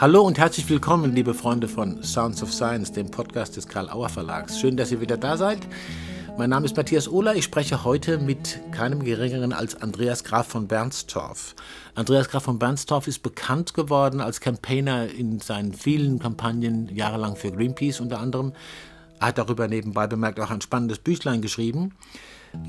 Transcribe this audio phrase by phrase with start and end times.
[0.00, 4.08] Hallo und herzlich willkommen, liebe Freunde von Sounds of Science, dem Podcast des Karl Auer
[4.08, 4.60] Verlags.
[4.60, 5.58] Schön, dass ihr wieder da seid.
[6.38, 7.34] Mein Name ist Matthias Ohler.
[7.34, 11.56] Ich spreche heute mit keinem Geringeren als Andreas Graf von Bernstorff.
[11.96, 17.50] Andreas Graf von Bernstorff ist bekannt geworden als Campaigner in seinen vielen Kampagnen, jahrelang für
[17.50, 18.52] Greenpeace unter anderem.
[19.18, 21.96] Er hat darüber nebenbei bemerkt auch ein spannendes Büchlein geschrieben.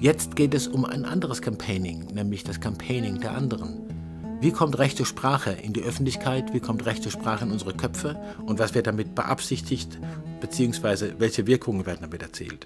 [0.02, 4.09] Jetzt geht es um ein anderes Campaigning, nämlich das Campaigning der anderen.
[4.42, 6.54] Wie kommt rechte Sprache in die Öffentlichkeit?
[6.54, 8.16] Wie kommt rechte Sprache in unsere Köpfe?
[8.46, 10.00] Und was wird damit beabsichtigt?
[10.39, 12.66] Beziehungsweise welche Wirkungen werden damit erzielt?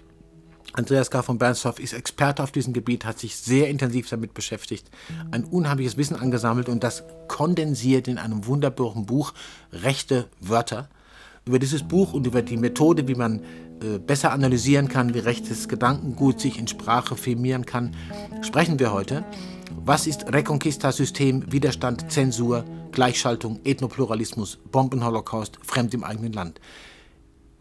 [0.73, 4.89] Andreas Gar von Bernstorff ist Experte auf diesem Gebiet, hat sich sehr intensiv damit beschäftigt,
[5.31, 9.33] ein unheimliches Wissen angesammelt und das kondensiert in einem wunderbaren Buch
[9.71, 10.89] Rechte Wörter.
[11.45, 13.39] Über dieses Buch und über die Methode, wie man
[13.81, 17.95] äh, besser analysieren kann, wie rechtes Gedankengut sich in Sprache firmieren kann,
[18.41, 19.25] sprechen wir heute.
[19.85, 26.61] Was ist Reconquista-System, Widerstand, Zensur, Gleichschaltung, Ethnopluralismus, Bombenholocaust, Fremd im eigenen Land?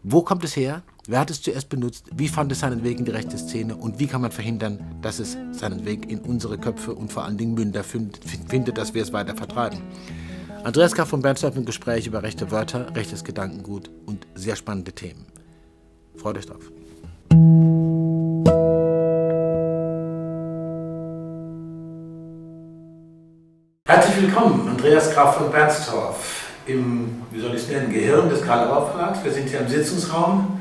[0.03, 0.83] Wo kommt es her?
[1.05, 2.05] Wer hat es zuerst benutzt?
[2.15, 3.75] Wie fand es seinen Weg in die rechte Szene?
[3.75, 7.37] Und wie kann man verhindern, dass es seinen Weg in unsere Köpfe und vor allen
[7.37, 9.81] Dingen Münder findet, dass wir es weiter vertreiben?
[10.63, 11.05] Andreas K.
[11.05, 15.25] von Bernstorff im Gespräch über rechte Wörter, rechtes Gedankengut und sehr spannende Themen.
[16.15, 16.71] Freut euch drauf.
[23.93, 28.67] Herzlich willkommen, Andreas Graf von Bernstorff, im, wie soll ich es nennen, Gehirn des Karl
[28.67, 29.23] Rauch Verlags.
[29.23, 30.59] Wir sind hier im Sitzungsraum,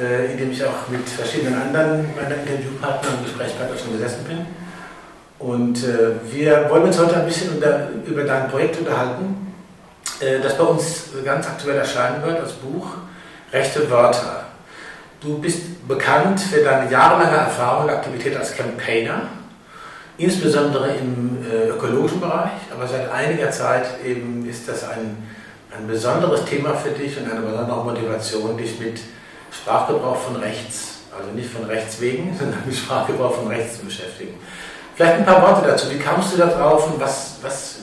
[0.00, 4.46] äh, in dem ich auch mit verschiedenen anderen meiner Interviewpartner und Gesprächspartner schon gesessen bin.
[5.38, 7.62] Und äh, wir wollen uns heute ein bisschen
[8.06, 9.52] über dein Projekt unterhalten,
[10.20, 12.86] äh, das bei uns ganz aktuell erscheinen wird, das Buch
[13.52, 14.46] Rechte Wörter.
[15.20, 19.28] Du bist bekannt für deine jahrelange Erfahrung und Aktivität als Campaigner
[20.18, 25.16] insbesondere im äh, ökologischen Bereich, aber seit einiger Zeit eben ist das ein,
[25.76, 29.00] ein besonderes Thema für dich und eine besondere Motivation, dich mit
[29.52, 34.34] Sprachgebrauch von rechts, also nicht von rechts wegen, sondern mit Sprachgebrauch von rechts zu beschäftigen.
[34.94, 35.90] Vielleicht ein paar Worte dazu.
[35.90, 37.80] Wie kamst du da drauf und was, was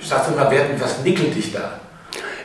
[0.00, 1.78] sagst du mal wertend, was nickelt dich da,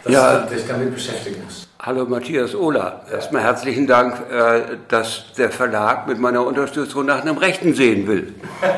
[0.04, 1.67] dass ja, du dich damit beschäftigen musst?
[1.80, 3.06] Hallo Matthias Ohler.
[3.12, 8.34] Erstmal herzlichen Dank, äh, dass der Verlag mit meiner Unterstützung nach einem Rechten sehen will.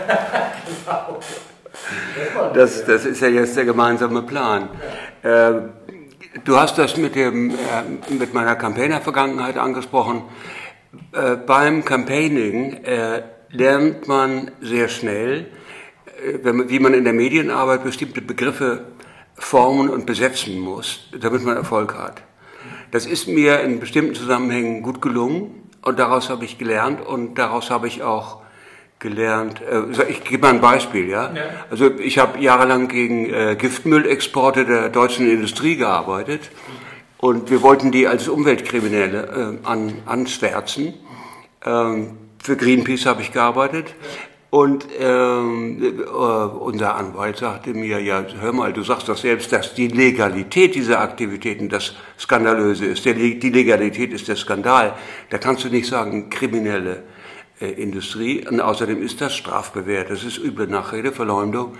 [2.53, 4.69] Das, das ist ja jetzt der gemeinsame Plan.
[5.23, 5.53] Äh,
[6.43, 7.53] du hast das mit, dem, äh,
[8.13, 10.23] mit meiner Campaigner-Vergangenheit angesprochen.
[11.47, 12.81] Beim Campaigning
[13.49, 15.47] lernt man sehr schnell,
[16.43, 18.85] wie man in der Medienarbeit bestimmte Begriffe
[19.35, 22.21] formen und besetzen muss, damit man Erfolg hat.
[22.91, 27.69] Das ist mir in bestimmten Zusammenhängen gut gelungen und daraus habe ich gelernt und daraus
[27.69, 28.41] habe ich auch
[28.99, 29.61] gelernt.
[29.61, 31.31] Äh, ich gebe mal ein Beispiel, ja.
[31.33, 31.41] ja.
[31.69, 36.51] Also ich habe jahrelang gegen äh, Giftmüllexporte der deutschen Industrie gearbeitet
[37.17, 40.93] und wir wollten die als Umweltkriminelle äh, an, anschwärzen.
[41.65, 43.93] Ähm, für Greenpeace habe ich gearbeitet.
[44.51, 49.75] Und ähm, äh, unser Anwalt sagte mir, ja, hör mal, du sagst doch selbst, dass
[49.75, 53.05] die Legalität dieser Aktivitäten das Skandalöse ist.
[53.05, 54.95] Die Legalität ist der Skandal.
[55.29, 57.03] Da kannst du nicht sagen, kriminelle
[57.61, 58.47] äh, Industrie.
[58.47, 60.09] Und außerdem ist das strafbewehrt.
[60.09, 61.77] Das ist üble Nachrede, Verleumdung.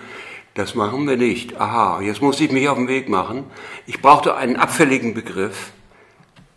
[0.53, 1.59] Das machen wir nicht.
[1.59, 3.46] Aha, jetzt muss ich mich auf den Weg machen.
[3.88, 5.72] Ich brauchte einen abfälligen Begriff,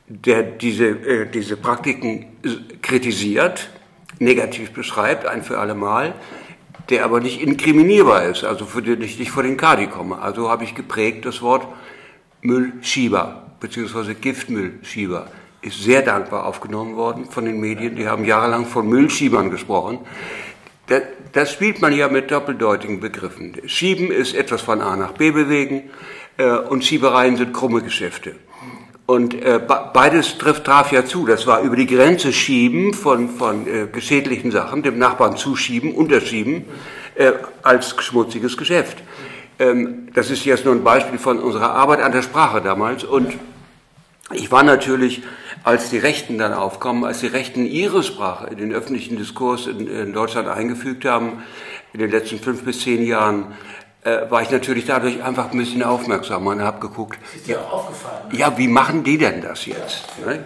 [0.09, 2.27] der diese, äh, diese Praktiken
[2.83, 3.71] kritisiert
[4.23, 6.15] negativ beschreibt, ein für alle Mal,
[6.91, 10.21] der aber nicht inkriminierbar ist, also für den ich nicht vor den Kadi komme.
[10.21, 11.67] Also habe ich geprägt das Wort
[12.41, 14.15] Müllschieber bzw.
[14.15, 15.29] Giftmüllschieber
[15.63, 17.95] ist sehr dankbar aufgenommen worden von den Medien.
[17.95, 20.01] Die haben jahrelang von Müllschiebern gesprochen.
[20.89, 21.03] Das,
[21.33, 23.57] das spielt man ja mit doppeldeutigen Begriffen.
[23.67, 25.91] Schieben ist etwas von A nach B bewegen
[26.37, 28.35] äh, und Schiebereien sind krumme Geschäfte.
[29.13, 29.61] Und äh,
[29.93, 31.27] beides trifft, traf ja zu.
[31.27, 36.65] Das war über die Grenze schieben von, von äh, geschädlichen Sachen, dem Nachbarn zuschieben, unterschieben,
[37.17, 38.97] äh, als schmutziges Geschäft.
[39.59, 43.05] Ähm, das ist jetzt nur ein Beispiel von unserer Arbeit an der Sprache damals.
[43.05, 43.35] Und
[44.33, 45.23] ich war natürlich,
[45.63, 49.89] als die Rechten dann aufkommen, als die Rechten ihre Sprache in den öffentlichen Diskurs in,
[49.89, 51.43] in Deutschland eingefügt haben,
[51.93, 53.49] in den letzten fünf bis zehn Jahren,
[54.05, 57.19] äh, war ich natürlich dadurch einfach ein bisschen aufmerksamer und habe geguckt.
[57.35, 58.29] Ist dir auch aufgefallen?
[58.31, 58.39] Ne?
[58.39, 60.07] Ja, wie machen die denn das jetzt?
[60.21, 60.33] Ja.
[60.33, 60.45] Ne?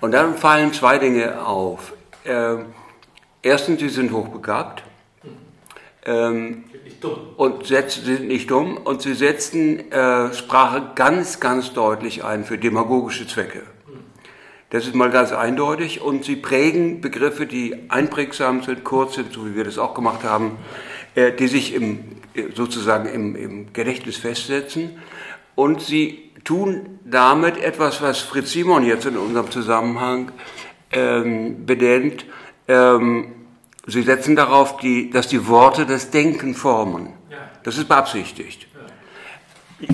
[0.00, 1.92] Und dann fallen zwei Dinge auf.
[2.24, 2.66] Ähm,
[3.42, 4.82] erstens, sie sind hochbegabt.
[6.06, 6.64] Ähm.
[7.36, 12.58] Und setzen, sind nicht dumm und sie setzen äh, Sprache ganz, ganz deutlich ein für
[12.58, 13.62] demagogische Zwecke.
[14.70, 19.46] Das ist mal ganz eindeutig und sie prägen Begriffe, die einprägsam sind, kurz sind, so
[19.46, 20.58] wie wir das auch gemacht haben,
[21.38, 22.18] die sich im
[22.54, 24.98] sozusagen im, im Gedächtnis festsetzen
[25.54, 30.32] und sie tun damit etwas, was Fritz Simon jetzt in unserem Zusammenhang
[30.92, 32.24] ähm, benennt.
[32.68, 33.34] Ähm,
[33.86, 37.12] sie setzen darauf, die, dass die Worte das Denken formen.
[37.64, 38.66] Das ist beabsichtigt.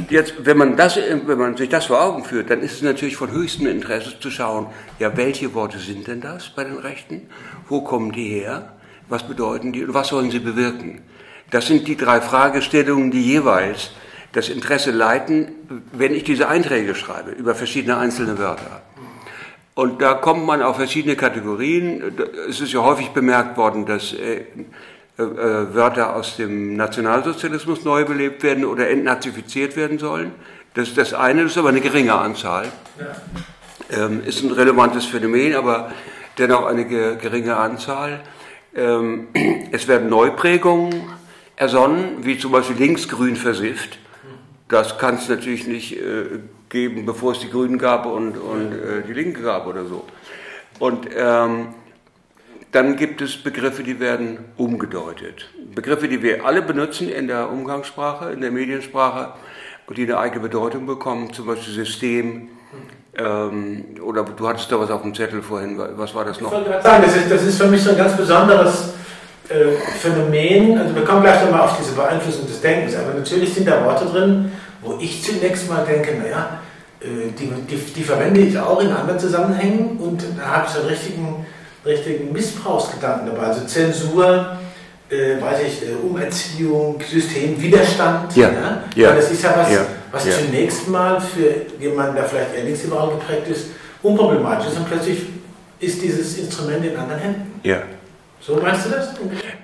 [0.08, 3.16] Jetzt, wenn man, das, wenn man sich das vor Augen führt, dann ist es natürlich
[3.16, 4.68] von höchstem Interesse zu schauen,
[4.98, 7.28] ja, welche Worte sind denn das bei den Rechten?
[7.68, 8.76] Wo kommen die her?
[9.08, 11.02] Was bedeuten die und was sollen sie bewirken?
[11.50, 13.90] Das sind die drei Fragestellungen, die jeweils
[14.32, 15.52] das Interesse leiten,
[15.92, 18.82] wenn ich diese Einträge schreibe über verschiedene einzelne Wörter.
[19.74, 22.02] Und da kommt man auf verschiedene Kategorien.
[22.48, 24.44] Es ist ja häufig bemerkt worden, dass äh,
[25.16, 30.32] äh, Wörter aus dem Nationalsozialismus neu belebt werden oder entnazifiziert werden sollen.
[30.74, 32.66] Das ist das eine, das ist aber eine geringe Anzahl.
[32.98, 34.06] Ja.
[34.06, 35.92] Ähm, ist ein relevantes Phänomen, aber
[36.38, 38.20] dennoch eine geringe Anzahl.
[38.74, 39.28] Ähm,
[39.72, 41.04] es werden Neuprägungen
[41.56, 43.98] ersonnen, wie zum Beispiel linksgrün versifft.
[44.68, 49.02] Das kann es natürlich nicht äh, geben, bevor es die Grünen gab und, und äh,
[49.06, 50.04] die Linke gab oder so.
[50.78, 51.68] Und ähm,
[52.72, 55.48] dann gibt es Begriffe, die werden umgedeutet.
[55.74, 59.34] Begriffe, die wir alle benutzen in der Umgangssprache, in der Mediensprache
[59.86, 62.48] und die eine eigene Bedeutung bekommen, zum Beispiel System.
[63.16, 66.50] Ähm, oder du hattest da was auf dem Zettel vorhin, was war das noch?
[66.50, 68.94] Ich wollte gerade sagen, das ist, das ist für mich so ein ganz besonderes
[69.48, 70.78] äh, Phänomen.
[70.78, 74.06] Also wir kommen gleich nochmal auf diese Beeinflussung des Denkens, aber natürlich sind da Worte
[74.06, 74.52] drin,
[74.82, 76.60] wo ich zunächst mal denke, naja,
[77.00, 80.80] äh, die, die, die verwende ich auch in anderen Zusammenhängen und da habe ich so
[80.80, 81.46] einen richtigen
[81.84, 83.48] richtigen Missbrauchsgedanken dabei.
[83.48, 84.56] Also Zensur,
[85.10, 88.34] äh, weiß ich, äh, Umerziehung, System, Widerstand.
[88.36, 88.50] Ja.
[88.50, 88.84] ja?
[88.94, 89.14] ja.
[89.14, 89.86] das ist ja was, ja.
[90.10, 90.32] was ja.
[90.32, 93.66] zunächst mal für jemanden, der vielleicht eher linksliberal geprägt ist,
[94.02, 95.26] unproblematisch ist und plötzlich
[95.80, 97.60] ist dieses Instrument in anderen Händen.
[97.62, 97.82] Ja.
[98.46, 99.14] So meinst du das?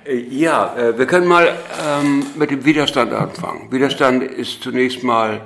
[0.05, 1.55] Äh, ja, äh, wir können mal
[1.85, 3.71] ähm, mit dem Widerstand anfangen.
[3.71, 5.41] Widerstand ist zunächst mal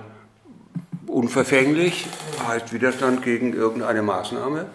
[1.06, 2.08] unverfänglich,
[2.48, 4.68] heißt Widerstand gegen irgendeine Maßnahme.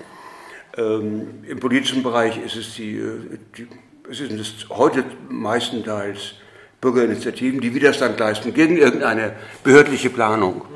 [0.77, 3.67] Ähm, Im politischen Bereich ist es, die, äh, die,
[4.11, 6.35] es ist heute meistenteils
[6.83, 10.67] Bürgerinitiativen, die Widerstand leisten gegen irgendeine behördliche Planung.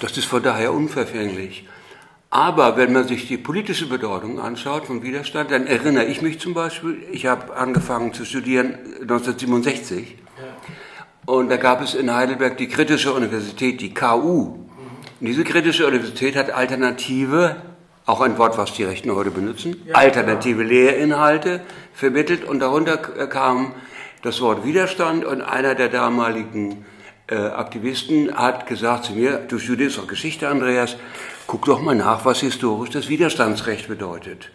[0.00, 1.66] Das ist von daher unverfänglich.
[2.34, 6.52] Aber wenn man sich die politische Bedeutung anschaut vom Widerstand, dann erinnere ich mich zum
[6.52, 10.16] Beispiel, ich habe angefangen zu studieren 1967
[11.26, 14.66] und da gab es in Heidelberg die kritische Universität, die KU.
[15.20, 17.54] Und diese kritische Universität hat alternative
[18.04, 20.64] auch ein Wort, was die Rechten heute benutzen, ja, alternative.
[20.64, 21.60] Lehrinhalte
[21.92, 22.42] vermittelt.
[22.42, 23.76] Und darunter kam
[24.22, 25.24] das Wort Widerstand.
[25.24, 26.84] Und einer der damaligen
[27.26, 30.96] äh, Aktivisten hat gesagt zu mir, du studierst doch Geschichte, Andreas,
[31.46, 34.50] guck doch mal nach, was historisch das Widerstandsrecht bedeutet.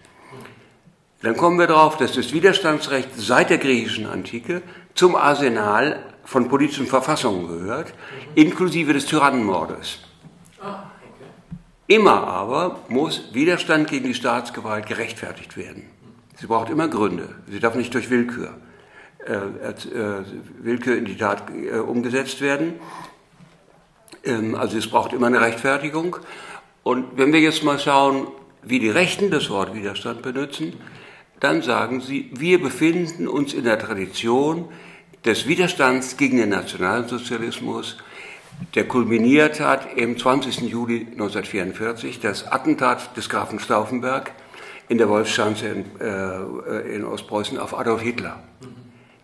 [1.21, 4.61] Dann kommen wir darauf, dass das Widerstandsrecht seit der griechischen Antike
[4.93, 7.93] zum Arsenal von politischen Verfassungen gehört,
[8.35, 9.99] inklusive des Tyrannenmordes.
[11.87, 15.89] Immer aber muss Widerstand gegen die Staatsgewalt gerechtfertigt werden.
[16.35, 17.35] Sie braucht immer Gründe.
[17.47, 18.53] Sie darf nicht durch Willkür,
[20.59, 22.75] Willkür in die Tat äh, umgesetzt werden.
[24.23, 26.17] Ähm, also es braucht immer eine Rechtfertigung.
[26.83, 28.27] Und wenn wir jetzt mal schauen,
[28.63, 30.73] wie die Rechten das Wort Widerstand benutzen,
[31.39, 34.69] dann sagen sie, wir befinden uns in der Tradition
[35.25, 37.97] des Widerstands gegen den Nationalsozialismus,
[38.75, 40.61] der kulminiert hat im 20.
[40.61, 44.31] Juli 1944, das Attentat des Grafen Stauffenberg
[44.89, 48.43] in der Wolfschanze in, äh, in Ostpreußen auf Adolf Hitler.
[48.61, 48.78] Mhm.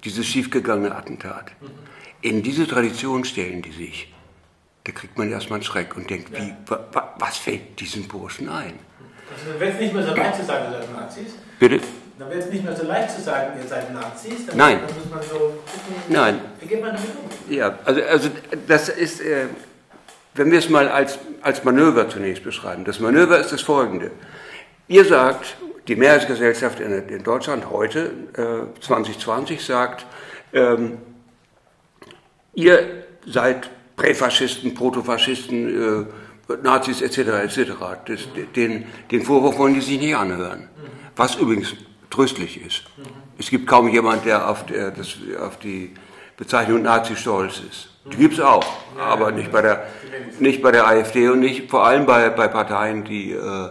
[0.05, 1.51] Dieses schiefgegangene Attentat.
[2.21, 4.13] In diese Tradition stellen die sich.
[4.83, 6.45] Da kriegt man erstmal einen Schreck und denkt, ja.
[6.45, 8.77] wie, wa, was fällt diesen Burschen ein?
[9.35, 11.33] Also dann wird es nicht mehr so leicht zu sagen, ihr seid Nazis.
[11.59, 11.79] Bitte?
[12.19, 14.45] Dann wird es nicht mehr so leicht zu sagen, ihr seid Nazis.
[14.45, 14.79] Dann Nein.
[14.87, 16.41] Dann muss man so gucken, Nein.
[16.59, 17.53] wie geht man damit um?
[17.53, 18.29] Ja, also, also
[18.67, 19.47] das ist, äh,
[20.35, 22.85] wenn wir es mal als, als Manöver zunächst beschreiben.
[22.85, 24.11] Das Manöver ist das folgende.
[24.87, 30.05] Ihr sagt, die Mehrheitsgesellschaft in, in Deutschland heute, äh, 2020, sagt,
[30.53, 30.97] ähm,
[32.53, 36.05] ihr seid Präfaschisten, Protofaschisten,
[36.47, 37.17] äh, Nazis etc.
[37.17, 37.71] etc.
[38.05, 38.21] Das,
[38.55, 40.69] den, den Vorwurf wollen die sich nicht anhören.
[41.15, 41.73] Was übrigens
[42.09, 42.83] tröstlich ist.
[43.37, 45.93] Es gibt kaum jemand, der auf, der, das, auf die
[46.37, 47.89] Bezeichnung Nazi stolz ist.
[48.11, 48.65] Die gibt es auch,
[48.99, 49.87] aber nicht bei, der,
[50.39, 53.69] nicht bei der AfD und nicht vor allem bei, bei Parteien, die äh,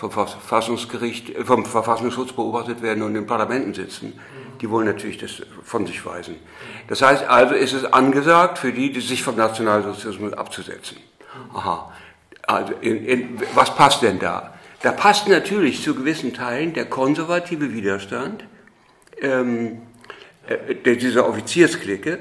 [0.00, 4.18] vom Verfassungsgericht, äh, vom Verfassungsschutz beobachtet werden und in Parlamenten sitzen.
[4.60, 6.36] Die wollen natürlich das von sich weisen.
[6.88, 10.96] Das heißt also, ist es angesagt für die, die sich vom Nationalsozialismus abzusetzen.
[11.54, 11.92] Aha.
[12.46, 14.54] Also, in, in, was passt denn da?
[14.82, 18.44] Da passt natürlich zu gewissen Teilen der konservative Widerstand
[19.20, 19.82] ähm,
[20.46, 22.18] äh, dieser Offiziersklicke,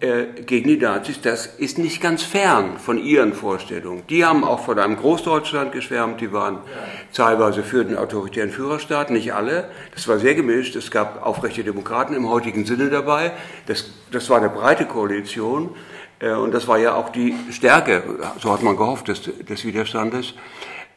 [0.00, 4.04] gegen die Nazis, das ist nicht ganz fern von ihren Vorstellungen.
[4.08, 6.58] Die haben auch von einem Großdeutschland geschwärmt, die waren
[7.12, 9.70] teilweise für den autoritären Führerstaat, nicht alle.
[9.94, 10.76] Das war sehr gemischt.
[10.76, 13.32] Es gab aufrechte Demokraten im heutigen Sinne dabei.
[13.66, 15.74] Das, das war eine breite Koalition.
[16.20, 18.02] Äh, und das war ja auch die Stärke,
[18.40, 20.34] so hat man gehofft, des, des Widerstandes.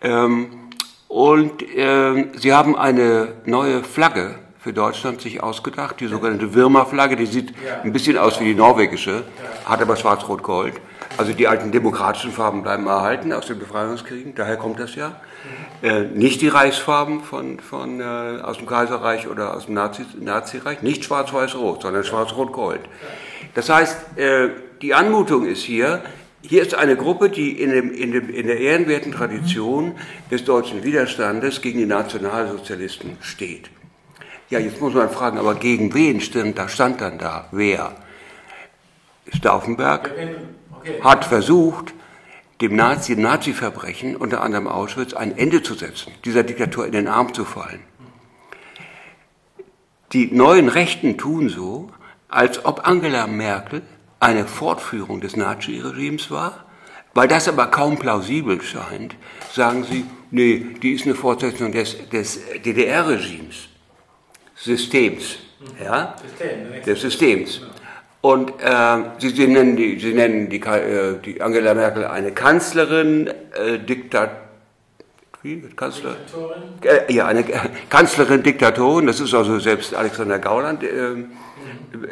[0.02, 0.70] Ähm,
[1.08, 7.26] und äh, sie haben eine neue Flagge für Deutschland sich ausgedacht, die sogenannte Wirma-Flagge, die
[7.26, 7.82] sieht ja.
[7.84, 9.24] ein bisschen aus wie die norwegische,
[9.66, 10.76] hat aber schwarz-rot-gold.
[11.18, 15.10] Also die alten demokratischen Farben bleiben erhalten aus den Befreiungskriegen, daher kommt das ja.
[15.10, 15.90] Mhm.
[15.90, 20.84] Äh, nicht die Reichsfarben von, von, äh, aus dem Kaiserreich oder aus dem Nazi, Nazireich,
[20.84, 22.82] nicht schwarz-weiß-rot, sondern schwarz-rot-gold.
[23.56, 24.50] Das heißt, äh,
[24.84, 26.04] die Anmutung ist hier,
[26.44, 29.96] hier ist eine Gruppe, die in, dem, in, dem, in der ehrenwerten Tradition
[30.30, 33.72] des deutschen Widerstandes gegen die Nationalsozialisten steht.
[34.52, 37.48] Ja, jetzt muss man fragen, aber gegen wen stand, da stand dann da?
[37.52, 37.96] Wer?
[39.34, 40.12] Stauffenberg
[41.02, 41.94] hat versucht,
[42.60, 47.34] dem Nazi, Nazi-Verbrechen, unter anderem Auschwitz, ein Ende zu setzen, dieser Diktatur in den Arm
[47.34, 47.80] zu fallen.
[50.12, 51.90] Die neuen Rechten tun so,
[52.28, 53.82] als ob Angela Merkel
[54.20, 56.66] eine Fortführung des Nazi-Regimes war.
[57.14, 59.16] Weil das aber kaum plausibel scheint,
[59.54, 63.68] sagen sie, nee, die ist eine Fortsetzung des, des DDR-Regimes,
[64.64, 65.38] Systems,
[65.84, 66.16] ja,
[66.86, 67.62] des Systems.
[68.22, 73.28] Und äh, sie, sie, nennen, die, sie nennen die, äh, die Angela Merkel eine Kanzlerin,
[73.28, 74.30] äh, Diktat,
[75.42, 76.18] wie, Kanzler?
[76.84, 77.44] Äh, ja, eine
[77.90, 81.14] Kanzlerin, Diktatorin, das ist also selbst Alexander Gauland, äh,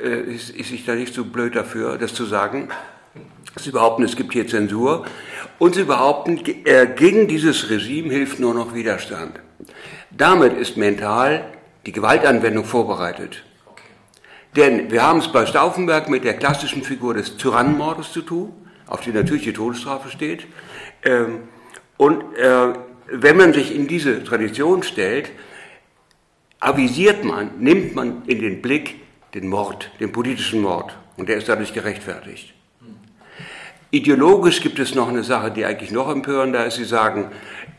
[0.03, 2.69] äh, ist, ist sich da nicht so blöd dafür, das zu sagen.
[3.57, 5.05] Sie behaupten, es gibt hier Zensur.
[5.59, 6.41] Und sie behaupten,
[6.95, 9.39] gegen dieses Regime hilft nur noch Widerstand.
[10.11, 11.45] Damit ist mental
[11.85, 13.43] die Gewaltanwendung vorbereitet.
[14.55, 18.53] Denn wir haben es bei Stauffenberg mit der klassischen Figur des Tyrannenmordes zu tun,
[18.87, 20.47] auf die natürlich die Todesstrafe steht.
[21.03, 21.41] Ähm,
[21.97, 22.73] und äh,
[23.11, 25.31] wenn man sich in diese Tradition stellt,
[26.59, 28.95] avisiert man, nimmt man in den Blick
[29.33, 30.97] den Mord, den politischen Mord.
[31.17, 32.53] Und der ist dadurch gerechtfertigt.
[33.91, 36.75] Ideologisch gibt es noch eine Sache, die eigentlich noch empörender ist.
[36.75, 37.31] Sie sagen,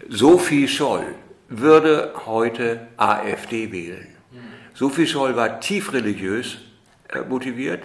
[0.09, 1.05] Sophie Scholl
[1.51, 4.07] würde heute AfD wählen.
[4.73, 6.59] Sophie Scholl war tief religiös
[7.09, 7.83] äh, motiviert,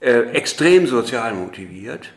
[0.00, 2.12] äh, extrem sozial motiviert.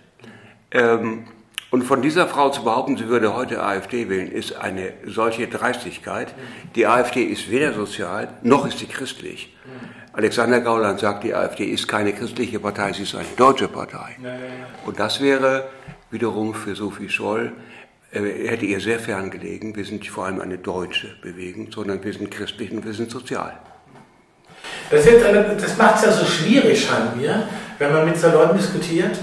[0.71, 1.25] Ähm,
[1.69, 6.33] und von dieser Frau zu behaupten, sie würde heute AfD wählen, ist eine solche Dreistigkeit.
[6.75, 9.55] Die AfD ist weder sozial, noch ist sie christlich.
[10.13, 14.17] Alexander Gauland sagt, die AfD ist keine christliche Partei, sie ist eine deutsche Partei.
[14.85, 15.67] Und das wäre
[16.11, 17.51] wiederum für Sophie Scholl,
[18.13, 19.75] hätte ihr sehr fern gelegen.
[19.75, 23.57] Wir sind vor allem eine deutsche Bewegung, sondern wir sind christlich und wir sind sozial.
[24.89, 25.05] Das,
[25.59, 27.47] das macht es ja so schwierig, scheint mir,
[27.79, 29.17] wenn man mit so Leuten diskutiert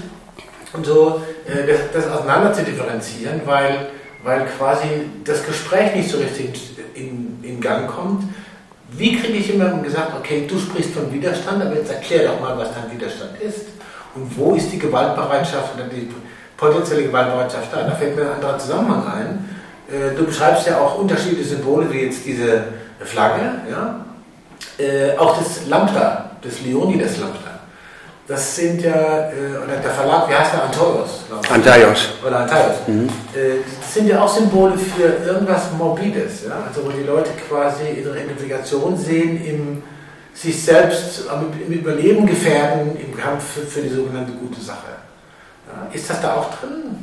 [0.73, 3.87] und so äh, das, das auseinander zu differenzieren, weil,
[4.23, 4.87] weil quasi
[5.23, 8.23] das Gespräch nicht so richtig in, in Gang kommt
[8.91, 12.57] wie kriege ich jemandem gesagt, okay, du sprichst von Widerstand, aber jetzt erklär doch mal,
[12.57, 13.67] was dein Widerstand ist.
[14.13, 16.09] Und wo ist die Gewaltbereitschaft oder die
[16.61, 17.83] potenzielle Gewaltbereitschaft da?
[17.83, 19.49] Da fällt mir ein anderer Zusammenhang ein.
[19.89, 22.65] Äh, du beschreibst ja auch unterschiedliche Symbole, wie jetzt diese
[22.99, 24.05] Flagge, ja?
[24.77, 27.39] Äh, auch das Lambda, das Leonidas Lambda.
[28.27, 30.63] Das sind ja, äh, oder der Verlag, wie heißt der?
[30.65, 31.25] Antaios.
[31.51, 32.09] Antaios.
[32.25, 32.75] Oder Antaios.
[32.87, 33.09] Mhm.
[33.33, 36.63] Das sind ja auch Symbole für irgendwas Morbides, ja?
[36.67, 39.83] also wo die Leute quasi ihre Identifikation sehen im
[40.33, 41.25] sich selbst
[41.67, 45.00] im Überleben gefährden, im Kampf für die sogenannte gute Sache.
[45.93, 46.97] Ist das da auch drin?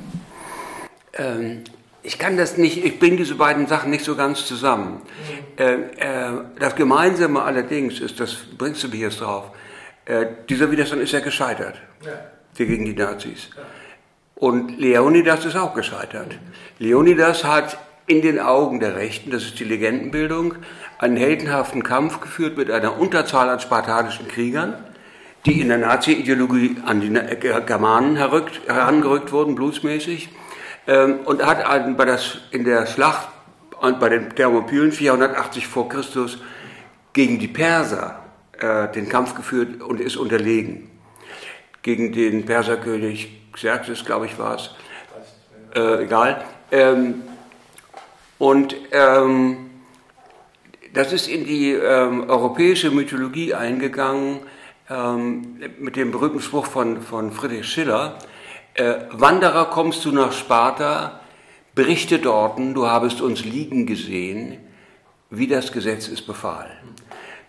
[1.15, 1.65] Ähm,
[2.03, 5.03] ich kann das nicht, ich bringe diese beiden Sachen nicht so ganz zusammen.
[5.03, 5.65] Mhm.
[5.65, 9.51] Äh, äh, das Gemeinsame allerdings ist, das bringst du mir jetzt drauf,
[10.05, 12.13] äh, dieser Widerstand ist ja gescheitert ja.
[12.55, 13.51] gegen die Nazis.
[13.57, 13.63] Ja.
[14.37, 16.29] Und Leonidas ist auch gescheitert.
[16.29, 16.53] Mhm.
[16.79, 20.55] Leonidas hat in den Augen der Rechten, das ist die Legendenbildung,
[20.99, 24.75] einen heldenhaften Kampf geführt mit einer Unterzahl an spartanischen Kriegern,
[25.47, 30.29] die in der Nazi-Ideologie an die Germanen herangerückt wurden, blutsmäßig,
[30.87, 31.65] ähm, und hat
[31.97, 33.29] bei das, in der Schlacht
[34.01, 36.39] bei den Thermopylen 480 vor Christus
[37.13, 38.21] gegen die Perser
[38.59, 40.91] äh, den Kampf geführt und ist unterlegen.
[41.83, 44.71] Gegen den Perserkönig Xerxes, glaube ich, war es.
[45.75, 46.45] Äh, egal.
[46.73, 47.23] Ähm,
[48.39, 49.71] und ähm,
[50.95, 54.41] das ist in die ähm, europäische Mythologie eingegangen
[54.91, 58.19] ähm, mit dem berühmten Spruch von, von Friedrich Schiller.
[58.75, 61.21] Äh, Wanderer kommst du nach Sparta,
[61.75, 64.59] berichte dorten, du habest uns liegen gesehen,
[65.31, 66.71] wie das Gesetz es befahl.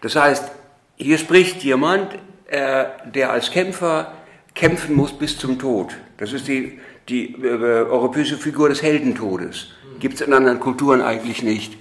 [0.01, 0.51] Das heißt,
[0.97, 2.13] hier spricht jemand,
[2.47, 4.13] äh, der als Kämpfer
[4.53, 5.95] kämpfen muss bis zum Tod.
[6.17, 9.67] Das ist die, die äh, europäische Figur des Heldentodes.
[9.99, 11.77] Gibt es in anderen Kulturen eigentlich nicht.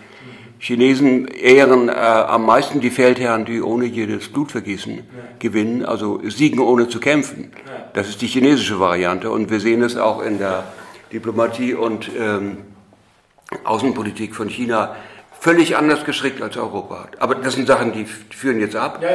[0.59, 5.03] Chinesen ehren äh, am meisten die Feldherren, die ohne jedes Blutvergießen ja.
[5.39, 7.53] gewinnen, also siegen ohne zu kämpfen.
[7.67, 7.91] Ja.
[7.93, 10.65] Das ist die chinesische Variante und wir sehen es auch in der
[11.13, 12.59] Diplomatie und ähm,
[13.65, 14.97] Außenpolitik von China
[15.41, 17.09] völlig anders gestrickt als Europa.
[17.19, 18.99] Aber das sind Sachen, die führen jetzt ab.
[19.01, 19.09] Ja,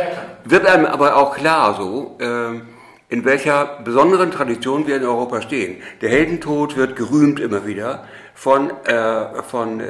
[0.45, 2.61] Wird einem aber auch klar so, äh,
[3.09, 5.83] in welcher besonderen Tradition wir in Europa stehen.
[6.01, 8.05] Der Heldentod wird gerühmt immer wieder
[8.43, 9.85] von, äh, von äh,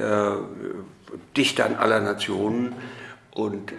[1.36, 2.76] Dichtern aller Nationen
[3.32, 3.76] und äh,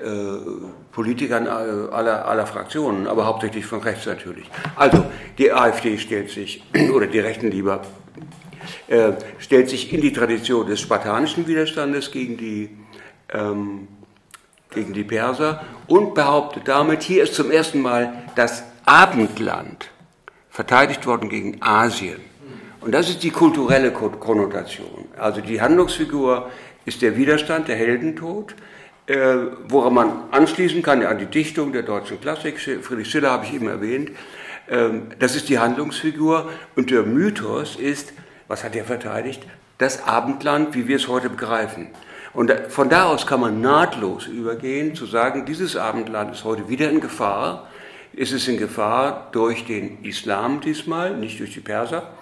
[0.90, 4.50] Politikern aller, aller Fraktionen, aber hauptsächlich von rechts natürlich.
[4.74, 5.06] Also
[5.38, 7.82] die AfD stellt sich, oder die Rechten lieber,
[8.88, 12.76] äh, stellt sich in die Tradition des spartanischen Widerstandes gegen die,
[13.32, 13.86] ähm,
[14.70, 19.88] gegen die Perser und behauptet damit, hier ist zum ersten Mal das Abendland
[20.50, 22.33] verteidigt worden gegen Asien.
[22.84, 25.06] Und das ist die kulturelle Konnotation.
[25.16, 26.50] Also die Handlungsfigur
[26.84, 28.54] ist der Widerstand, der Heldentod,
[29.06, 29.36] äh,
[29.68, 32.60] woran man anschließen kann an die Dichtung der deutschen Klassik.
[32.60, 34.10] Friedrich Schiller habe ich eben erwähnt.
[34.68, 36.50] Ähm, das ist die Handlungsfigur.
[36.76, 38.12] Und der Mythos ist,
[38.48, 39.42] was hat er verteidigt?
[39.78, 41.88] Das Abendland, wie wir es heute begreifen.
[42.34, 46.90] Und von da aus kann man nahtlos übergehen, zu sagen, dieses Abendland ist heute wieder
[46.90, 47.66] in Gefahr.
[48.12, 52.12] Ist es in Gefahr durch den Islam diesmal, nicht durch die Perser,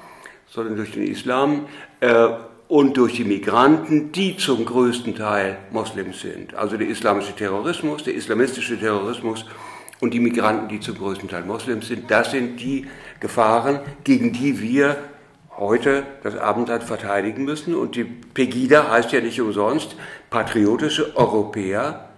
[0.52, 1.66] sondern durch den Islam.
[2.00, 2.28] Äh,
[2.72, 6.54] und durch die Migranten, die zum größten Teil Moslems sind.
[6.54, 9.44] Also der islamische Terrorismus, der islamistische Terrorismus
[10.00, 12.86] und die Migranten, die zum größten Teil Moslems sind, das sind die
[13.20, 14.96] Gefahren, gegen die wir
[15.58, 17.74] heute das Abendland verteidigen müssen.
[17.74, 19.94] Und die Pegida heißt ja nicht umsonst
[20.30, 22.08] patriotische Europäer.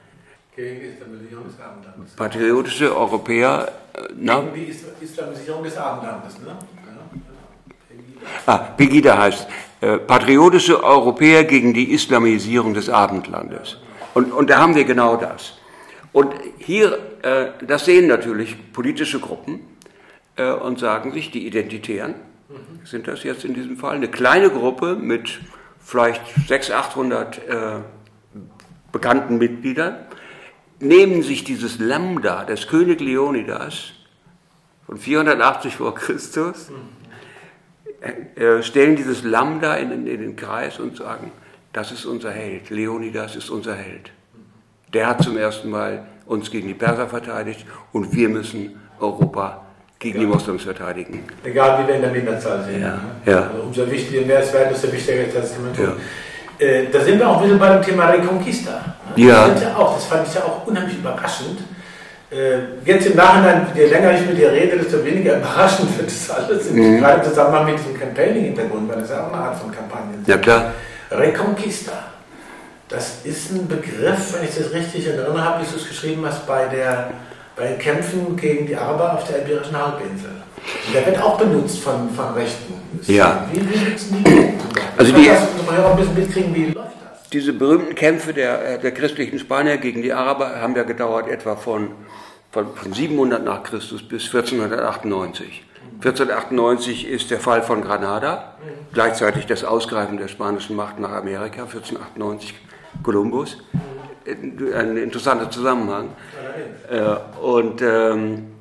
[0.54, 2.12] Gegen Islamisierung des Abendlandes.
[2.14, 3.72] Patriotische Europäer.
[3.92, 4.40] Äh, na?
[4.40, 6.56] Gegen die Islamisierung des Abendlandes, ne?
[8.46, 9.46] Ah, Pegida heißt
[9.80, 13.78] äh, patriotische Europäer gegen die Islamisierung des Abendlandes.
[14.14, 15.54] Und, und da haben wir genau das.
[16.12, 19.60] Und hier, äh, das sehen natürlich politische Gruppen
[20.36, 22.14] äh, und sagen sich, die Identitären
[22.84, 25.40] sind das jetzt in diesem Fall, eine kleine Gruppe mit
[25.80, 27.42] vielleicht 600, 800 äh,
[28.92, 29.96] bekannten Mitgliedern,
[30.80, 33.92] nehmen sich dieses Lambda des König Leonidas
[34.86, 36.72] von 480 vor Christus, äh,
[38.62, 41.30] stellen dieses Lambda in, in, in, den Kreis und sagen,
[41.72, 44.10] das ist unser Held, Leonidas ist unser Held.
[44.92, 49.62] Der hat zum ersten Mal uns gegen die Perser verteidigt und wir müssen Europa
[49.98, 50.26] gegen Egal.
[50.26, 51.24] die Moslems verteidigen.
[51.42, 52.80] Egal wie wir in der Minderzahl sind.
[52.80, 53.00] Ja.
[53.26, 53.48] Ja.
[53.48, 55.96] Also umso wichtiger, mehr es wert, desto wichtiger ist das ja.
[56.58, 58.96] Äh, da sind wir auch wieder bei dem Thema Reconquista.
[59.16, 59.48] Ja.
[59.48, 61.73] Das, ja auch, das fand ich ja auch unheimlich überraschend äh,
[62.84, 66.70] jetzt im Nachhinein, je länger ich mit dir rede, desto weniger überraschend wird das alles.
[66.70, 66.98] Mhm.
[66.98, 70.28] Gerade im Zusammenhang mit diesem Campaigning-Hintergrund, weil das ja auch eine Art von Kampagne ist.
[70.28, 70.72] Ja, klar.
[71.10, 71.92] Reconquista.
[72.88, 76.24] Das ist ein Begriff, wenn ich das richtig in Erinnerung habe, wie du es geschrieben
[76.26, 77.10] hast, bei, der,
[77.56, 80.30] bei Kämpfen gegen die Araber auf der Iberischen Halbinsel.
[80.86, 82.74] Und der wird auch benutzt von, von Rechten.
[83.06, 83.46] Ja.
[83.52, 84.54] Wie, wie nutzen die?
[84.96, 87.03] Also die, das, mal ein bisschen mitkriegen, wie läuft das?
[87.34, 91.90] Diese berühmten Kämpfe der, der christlichen Spanier gegen die Araber haben ja gedauert etwa von
[92.54, 95.64] von, von 700 nach Christus bis 1498.
[95.96, 98.54] 1498 ist der Fall von Granada,
[98.92, 102.54] gleichzeitig das Ausgreifen der spanischen Macht nach Amerika, 1498
[103.02, 103.58] Kolumbus.
[104.24, 106.10] Ein interessanter Zusammenhang.
[106.88, 108.53] Äh, und ähm,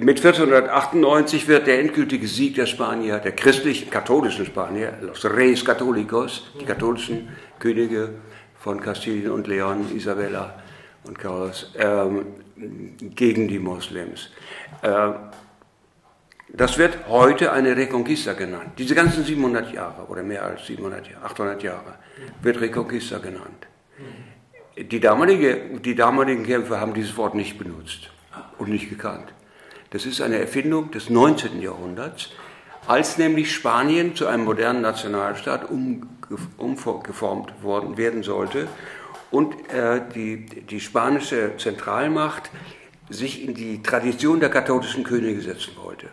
[0.00, 6.42] mit 1498 wird der endgültige Sieg der Spanier, der christlichen, katholischen Spanier, los Reyes Católicos,
[6.60, 8.10] die katholischen Könige
[8.58, 10.62] von Kastilien und Leon, Isabella
[11.04, 12.26] und Carlos, ähm,
[13.14, 14.30] gegen die Moslems.
[14.82, 15.10] Äh,
[16.50, 18.72] das wird heute eine Reconquista genannt.
[18.78, 21.94] Diese ganzen 700 Jahre oder mehr als 700 Jahre, 800 Jahre
[22.42, 23.66] wird Reconquista genannt.
[24.76, 28.10] Die, damalige, die damaligen Kämpfer haben dieses Wort nicht benutzt
[28.58, 29.32] und nicht gekannt.
[29.90, 31.62] Das ist eine Erfindung des 19.
[31.62, 32.30] Jahrhunderts,
[32.86, 35.68] als nämlich Spanien zu einem modernen Nationalstaat
[36.58, 38.68] umgeformt worden werden sollte
[39.30, 42.50] und äh, die, die spanische Zentralmacht
[43.10, 46.08] sich in die Tradition der katholischen Könige setzen wollte.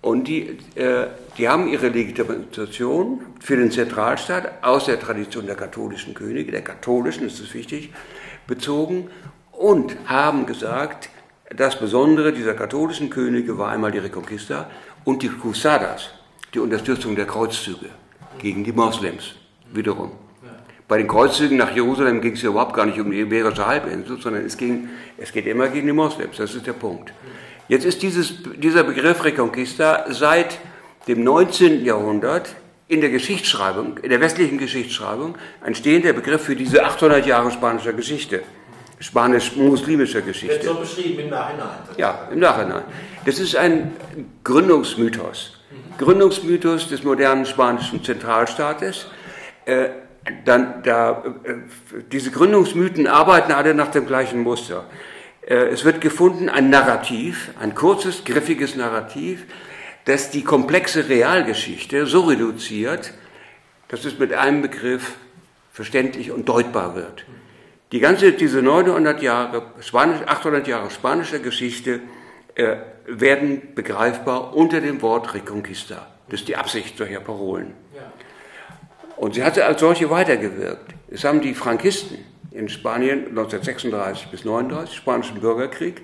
[0.00, 6.14] Und die, äh, die haben ihre Legitimation für den Zentralstaat aus der Tradition der katholischen
[6.14, 7.92] Könige, der katholischen, ist es wichtig,
[8.46, 9.10] bezogen
[9.52, 11.10] und haben gesagt,
[11.54, 14.70] das Besondere dieser katholischen Könige war einmal die Reconquista
[15.04, 16.10] und die Cruzadas,
[16.52, 17.86] die Unterstützung der Kreuzzüge
[18.38, 19.34] gegen die Moslems
[19.72, 20.12] wiederum.
[20.86, 24.18] Bei den Kreuzzügen nach Jerusalem ging es ja überhaupt gar nicht um die Iberische Halbinsel,
[24.20, 27.12] sondern es, ging, es geht immer gegen die Moslems, das ist der Punkt.
[27.68, 30.58] Jetzt ist dieses, dieser Begriff Reconquista seit
[31.06, 31.84] dem 19.
[31.84, 32.54] Jahrhundert
[32.88, 37.92] in der Geschichtsschreibung, in der westlichen Geschichtsschreibung, ein stehender Begriff für diese 800 Jahre spanischer
[37.92, 38.42] Geschichte,
[39.00, 40.54] spanisch-muslimischer Geschichte.
[40.54, 41.68] Wird so beschrieben im Nachhinein.
[41.96, 42.82] Ja, im Nachhinein.
[43.24, 43.92] Das ist ein
[44.44, 45.60] Gründungsmythos.
[45.98, 49.06] Gründungsmythos des modernen spanischen Zentralstaates.
[49.66, 49.88] Äh,
[50.44, 51.54] dann, da, äh,
[52.10, 54.84] diese Gründungsmythen arbeiten alle nach dem gleichen Muster.
[55.46, 59.44] Äh, es wird gefunden ein Narrativ, ein kurzes, griffiges Narrativ,
[60.04, 63.12] das die komplexe Realgeschichte so reduziert,
[63.88, 65.16] dass es mit einem Begriff
[65.72, 67.24] verständlich und deutbar wird.
[67.92, 72.00] Die ganze, diese 900 Jahre, Spanisch, 800 Jahre spanischer Geschichte
[72.54, 76.06] äh, werden begreifbar unter dem Wort Reconquista.
[76.28, 77.72] Das ist die Absicht solcher Parolen.
[79.16, 80.94] Und sie hatte als solche weitergewirkt.
[81.10, 82.18] Es haben die Frankisten
[82.52, 86.02] in Spanien 1936 bis 1939, Spanischen Bürgerkrieg,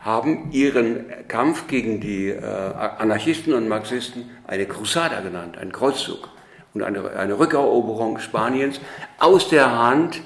[0.00, 6.28] haben ihren Kampf gegen die äh, Anarchisten und Marxisten eine Crusada genannt, einen Kreuzzug
[6.72, 8.80] und eine, eine Rückeroberung Spaniens
[9.18, 10.20] aus der Hand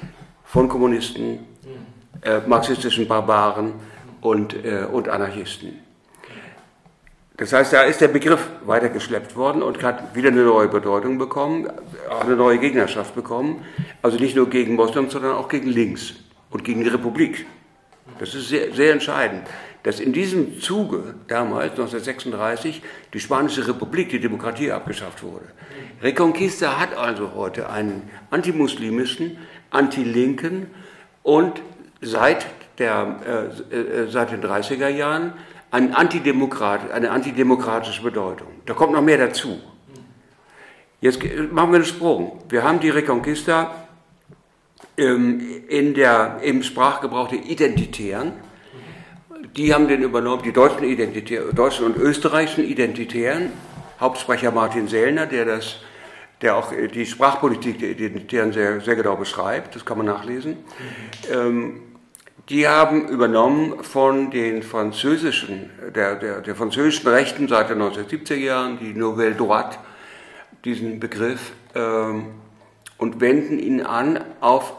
[0.50, 1.38] von Kommunisten,
[2.22, 3.74] äh, marxistischen Barbaren
[4.20, 5.78] und, äh, und Anarchisten.
[7.36, 11.70] Das heißt, da ist der Begriff weitergeschleppt worden und hat wieder eine neue Bedeutung bekommen,
[12.20, 13.64] eine neue Gegnerschaft bekommen.
[14.02, 16.14] Also nicht nur gegen Moslems, sondern auch gegen links
[16.50, 17.46] und gegen die Republik.
[18.18, 19.44] Das ist sehr, sehr entscheidend,
[19.84, 22.82] dass in diesem Zuge damals, 1936,
[23.14, 25.46] die Spanische Republik, die Demokratie abgeschafft wurde.
[26.02, 29.38] Reconquista hat also heute einen antimuslimischen,
[29.70, 30.66] antilinken
[31.22, 31.60] und
[32.00, 32.46] seit,
[32.78, 35.32] der, äh, äh seit den 30er Jahren
[35.70, 38.48] ein Antidemokrat, eine antidemokratische Bedeutung.
[38.66, 39.60] Da kommt noch mehr dazu.
[41.00, 42.42] Jetzt machen wir einen Sprung.
[42.48, 43.74] Wir haben die Reconquista
[44.98, 48.32] ähm, in der, im Sprachgebrauch der Identitären.
[49.56, 53.50] Die haben den übernommen, die deutschen, Identitären, deutschen und österreichischen Identitären.
[53.98, 55.76] Hauptsprecher Martin Sellner, der, das,
[56.42, 60.56] der auch die Sprachpolitik der Identitären sehr, sehr genau beschreibt, das kann man nachlesen.
[61.30, 61.82] Ähm,
[62.48, 68.78] die haben übernommen von den französischen, der, der, der französischen Rechten seit den 1970er Jahren,
[68.78, 69.78] die Nouvelle Droite,
[70.64, 72.26] diesen Begriff, ähm,
[72.98, 74.72] und wenden ihn an auf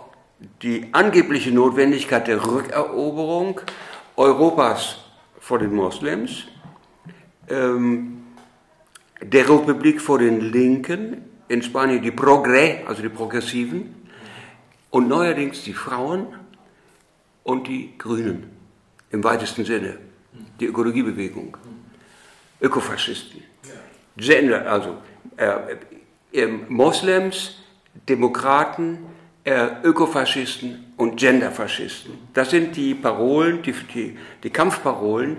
[0.61, 3.61] die angebliche Notwendigkeit der Rückeroberung
[4.17, 4.97] Europas
[5.39, 6.43] vor den Moslems,
[7.49, 8.23] ähm,
[9.21, 13.93] der Republik vor den Linken, in Spanien die Progre, also die Progressiven,
[14.89, 16.27] und neuerdings die Frauen
[17.43, 18.49] und die Grünen
[19.11, 19.97] im weitesten Sinne,
[20.59, 21.57] die Ökologiebewegung,
[22.61, 23.43] Ökofaschisten,
[24.15, 24.97] Gender, also
[25.35, 25.75] äh,
[26.31, 27.57] äh, Moslems,
[28.07, 28.99] Demokraten,
[29.43, 32.13] äh, Ökofaschisten und Genderfaschisten.
[32.33, 35.37] Das sind die Parolen, die, die, die Kampfparolen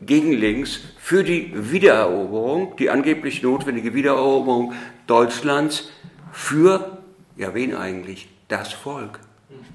[0.00, 4.74] gegen links für die Wiedereroberung, die angeblich notwendige Wiedereroberung
[5.08, 5.90] Deutschlands
[6.32, 6.98] für,
[7.36, 9.18] ja wen eigentlich, das Volk.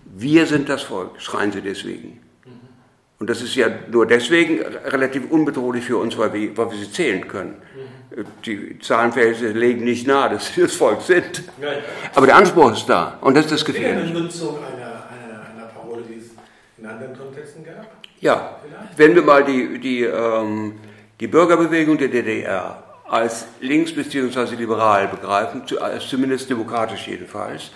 [0.05, 2.19] Wir sind das Volk, schreien sie deswegen.
[3.19, 6.91] Und das ist ja nur deswegen relativ unbedrohlich für uns, weil wir, weil wir sie
[6.91, 7.55] zählen können.
[8.45, 11.43] Die Zahlenverhältnisse legen nicht nahe, dass sie das Volk sind.
[12.13, 14.11] Aber der Anspruch ist da und das ist das Gefährliche.
[14.11, 16.31] Eine Nutzung einer, einer, einer Parole, die es
[16.77, 17.87] in anderen Kontexten gab?
[18.19, 18.97] Ja, Vielleicht?
[18.97, 20.79] wenn wir mal die, die, ähm,
[21.19, 24.55] die Bürgerbewegung der DDR als links- bzw.
[24.55, 27.69] liberal begreifen, als zumindest demokratisch jedenfalls,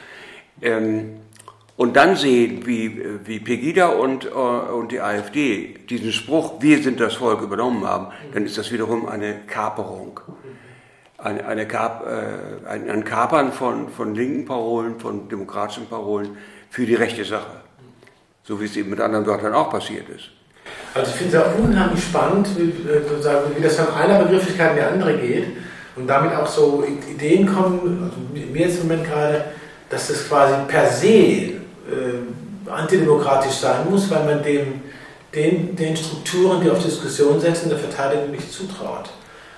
[0.61, 1.19] ähm,
[1.75, 6.99] und dann sehen, wie, wie Pegida und, äh, und die AfD diesen Spruch, wir sind
[6.99, 10.19] das Volk, übernommen haben, dann ist das wiederum eine Kaperung.
[11.19, 16.35] Eine, eine Kap, äh, ein, ein Kapern von, von linken Parolen, von demokratischen Parolen
[16.71, 17.61] für die rechte Sache.
[18.43, 20.31] So wie es eben mit anderen Wörtern auch passiert ist.
[20.93, 23.01] Also ich finde es ja unheimlich spannend, wie, äh,
[23.55, 25.47] wie das von einer Begrifflichkeit in die andere geht
[25.95, 29.45] und damit auch so Ideen kommen, also mir jetzt im Moment gerade,
[29.89, 31.53] dass das quasi per se äh,
[32.69, 34.81] antidemokratisch sein muss, weil man dem,
[35.33, 39.09] den, den Strukturen, die auf Diskussion setzen, der Verteidigung nicht zutraut.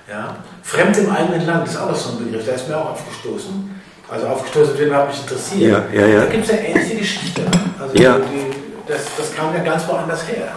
[0.10, 0.38] Ja?
[0.64, 3.80] Fremd im eigenen Land ist auch noch so ein Begriff, der ist mir auch aufgestoßen.
[4.10, 5.86] Also aufgestoßen, den habe ich interessiert.
[5.94, 6.20] Ja, ja, ja.
[6.22, 7.42] Da gibt es ja ähnliche Geschichte.
[7.80, 8.18] Also ja.
[8.18, 8.56] die,
[8.88, 10.52] das, das kam ja ganz woanders her.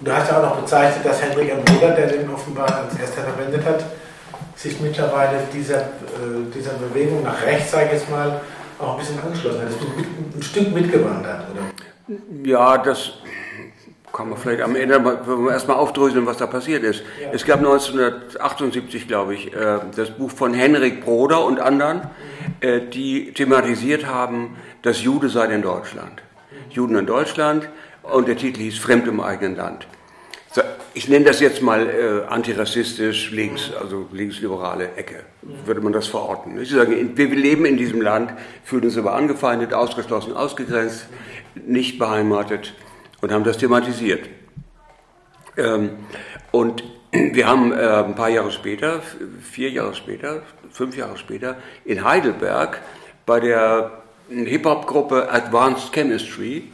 [0.00, 1.64] Du hast ja auch noch bezeichnet, dass Henrik M.
[1.64, 3.84] Bruder, der den offenbar als erster verwendet hat,
[4.56, 8.40] sich mittlerweile dieser, äh, dieser Bewegung nach rechts, sage ich jetzt mal,
[8.78, 9.68] auch ein bisschen angeschlossen hat.
[9.68, 9.78] Ist
[10.36, 12.16] ein Stück mitgewandert, oder?
[12.44, 13.12] Ja, das
[14.12, 15.18] kann man vielleicht am Ende mal,
[15.50, 17.02] erstmal aufdröseln, was da passiert ist.
[17.20, 17.28] Ja.
[17.32, 22.02] Es gab 1978, glaube ich, äh, das Buch von Henrik Broder und anderen,
[22.62, 22.90] mhm.
[22.90, 26.22] die thematisiert haben, das Jude sei in Deutschland.
[26.50, 26.70] Mhm.
[26.70, 27.68] Juden in Deutschland
[28.12, 29.86] und der Titel hieß Fremd im eigenen Land.
[30.94, 36.60] ich nenne das jetzt mal äh, antirassistisch, links, also linksliberale Ecke, würde man das verorten.
[36.60, 38.32] Ich sage, wir leben in diesem Land,
[38.64, 41.06] fühlen uns aber angefeindet, ausgeschlossen, ausgegrenzt,
[41.54, 42.74] nicht beheimatet
[43.20, 44.28] und haben das thematisiert.
[45.56, 45.90] Ähm,
[46.50, 49.02] und wir haben äh, ein paar Jahre später,
[49.40, 52.80] vier Jahre später, fünf Jahre später, in Heidelberg
[53.26, 56.70] bei der Hip-Hop-Gruppe Advanced Chemistry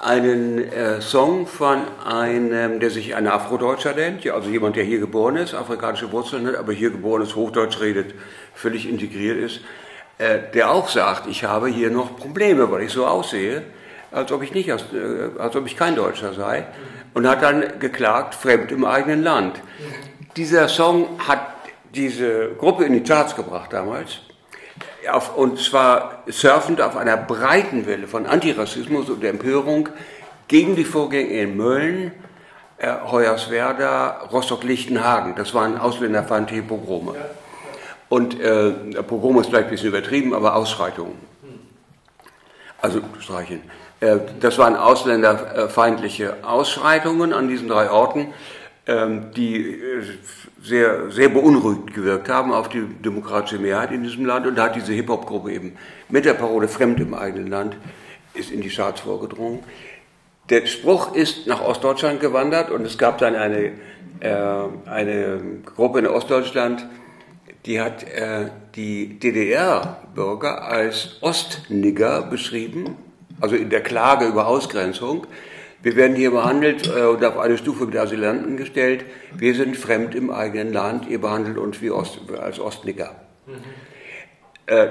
[0.00, 5.36] einen äh, Song von einem, der sich ein Afrodeutscher nennt, also jemand, der hier geboren
[5.36, 8.14] ist, afrikanische Wurzeln hat, aber hier geboren ist, Hochdeutsch redet,
[8.54, 9.60] völlig integriert ist,
[10.18, 13.62] äh, der auch sagt, ich habe hier noch Probleme, weil ich so aussehe,
[14.12, 16.66] als ob ich nicht, aus, äh, als ob ich kein Deutscher sei,
[17.14, 19.60] und hat dann geklagt, fremd im eigenen Land.
[20.36, 21.40] Dieser Song hat
[21.94, 24.20] diese Gruppe in die Charts gebracht damals
[25.08, 29.88] auf, und zwar surfend auf einer breiten Welle von Antirassismus und Empörung
[30.48, 32.12] gegen die Vorgänge in Mölln,
[32.78, 35.34] äh, Hoyerswerda, Rostock-Lichtenhagen.
[35.36, 37.14] Das waren ausländerfeindliche Pogrome.
[38.08, 38.70] Und äh,
[39.02, 41.16] Pogrom ist vielleicht ein bisschen übertrieben, aber Ausschreitungen.
[42.80, 43.62] Also streichen.
[44.00, 48.32] Äh, das waren ausländerfeindliche Ausschreitungen an diesen drei Orten,
[48.86, 50.02] die äh,
[50.62, 54.46] sehr, sehr beunruhigend gewirkt haben auf die demokratische Mehrheit in diesem Land.
[54.46, 55.76] Und da hat diese Hip-Hop-Gruppe eben
[56.08, 57.76] mit der Parole Fremd im eigenen Land
[58.34, 59.60] ist in die Charts vorgedrungen.
[60.50, 63.72] Der Spruch ist nach Ostdeutschland gewandert und es gab dann eine,
[64.20, 64.30] äh,
[64.86, 66.86] eine Gruppe in Ostdeutschland,
[67.64, 72.96] die hat äh, die DDR-Bürger als Ostnigger beschrieben,
[73.40, 75.26] also in der Klage über Ausgrenzung.
[75.82, 79.04] Wir werden hier behandelt äh, und auf eine Stufe mit Asylanten gestellt.
[79.36, 81.08] Wir sind fremd im eigenen Land.
[81.08, 83.14] Ihr behandelt uns wie Ost, als Ostnicker.
[83.46, 83.52] Mhm.
[84.66, 84.88] Äh,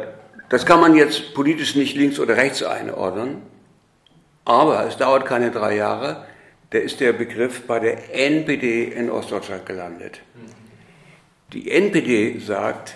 [0.49, 3.41] das kann man jetzt politisch nicht links oder rechts einordnen.
[4.45, 6.25] Aber es dauert keine drei Jahre.
[6.69, 10.21] Da ist der Begriff bei der NPD in Ostdeutschland gelandet.
[10.35, 10.51] Mhm.
[11.53, 12.95] Die NPD sagt,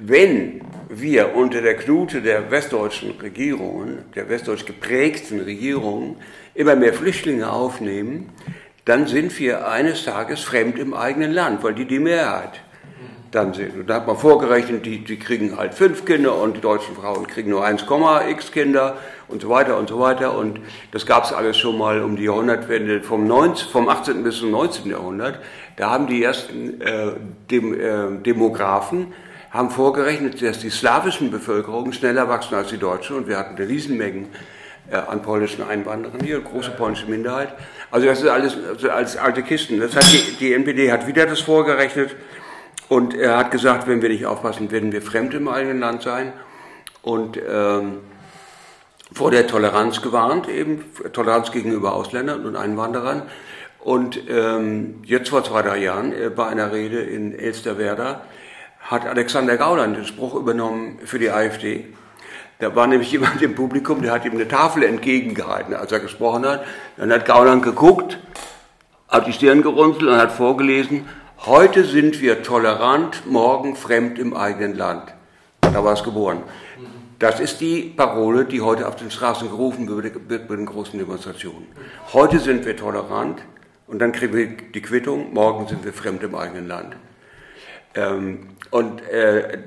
[0.00, 6.16] wenn wir unter der Knute der westdeutschen Regierungen, der westdeutsch geprägten Regierungen,
[6.58, 8.30] immer mehr Flüchtlinge aufnehmen,
[8.84, 12.60] dann sind wir eines Tages fremd im eigenen Land, weil die die Mehrheit
[13.30, 13.76] dann sind.
[13.76, 17.28] Und da hat man vorgerechnet, die, die kriegen halt fünf Kinder und die deutschen Frauen
[17.28, 18.96] kriegen nur 1,x Kinder
[19.28, 20.36] und so weiter und so weiter.
[20.36, 20.58] Und
[20.90, 24.24] das gab es alles schon mal um die Jahrhundertwende vom, 19, vom 18.
[24.24, 24.90] bis zum 19.
[24.90, 25.38] Jahrhundert.
[25.76, 27.12] Da haben die ersten äh,
[27.50, 29.12] Dem, äh, Demografen
[29.50, 34.26] haben vorgerechnet, dass die slawischen Bevölkerungen schneller wachsen als die deutschen und wir hatten Riesenmengen
[34.90, 37.54] an polnischen Einwanderern hier, große polnische Minderheit.
[37.90, 39.80] Also das ist alles also als alte Kisten.
[39.80, 42.16] Das hat die, die NPD hat wieder das vorgerechnet
[42.88, 46.32] und er hat gesagt, wenn wir nicht aufpassen, werden wir fremd im eigenen Land sein
[47.02, 47.98] und ähm,
[49.12, 53.22] vor der Toleranz gewarnt, eben Toleranz gegenüber Ausländern und Einwanderern.
[53.80, 58.22] Und ähm, jetzt vor zwei, drei Jahren äh, bei einer Rede in Elsterwerda
[58.80, 61.86] hat Alexander Gauland den Spruch übernommen für die AfD.
[62.60, 66.44] Da war nämlich jemand im Publikum, der hat ihm eine Tafel entgegengehalten, als er gesprochen
[66.44, 66.64] hat.
[66.96, 68.18] Dann hat Gauland geguckt,
[69.08, 71.08] hat die Stirn gerunzelt und hat vorgelesen,
[71.46, 75.14] heute sind wir tolerant, morgen fremd im eigenen Land.
[75.60, 76.42] Da war es geboren.
[77.20, 81.66] Das ist die Parole, die heute auf den Straßen gerufen wird bei den großen Demonstrationen.
[82.12, 83.40] Heute sind wir tolerant
[83.86, 86.96] und dann kriegen wir die Quittung, morgen sind wir fremd im eigenen Land.
[87.94, 89.58] Ähm, und äh,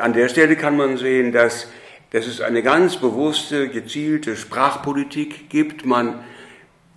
[0.00, 1.68] an der Stelle kann man sehen, dass,
[2.10, 5.86] dass es eine ganz bewusste, gezielte Sprachpolitik gibt.
[5.86, 6.24] Man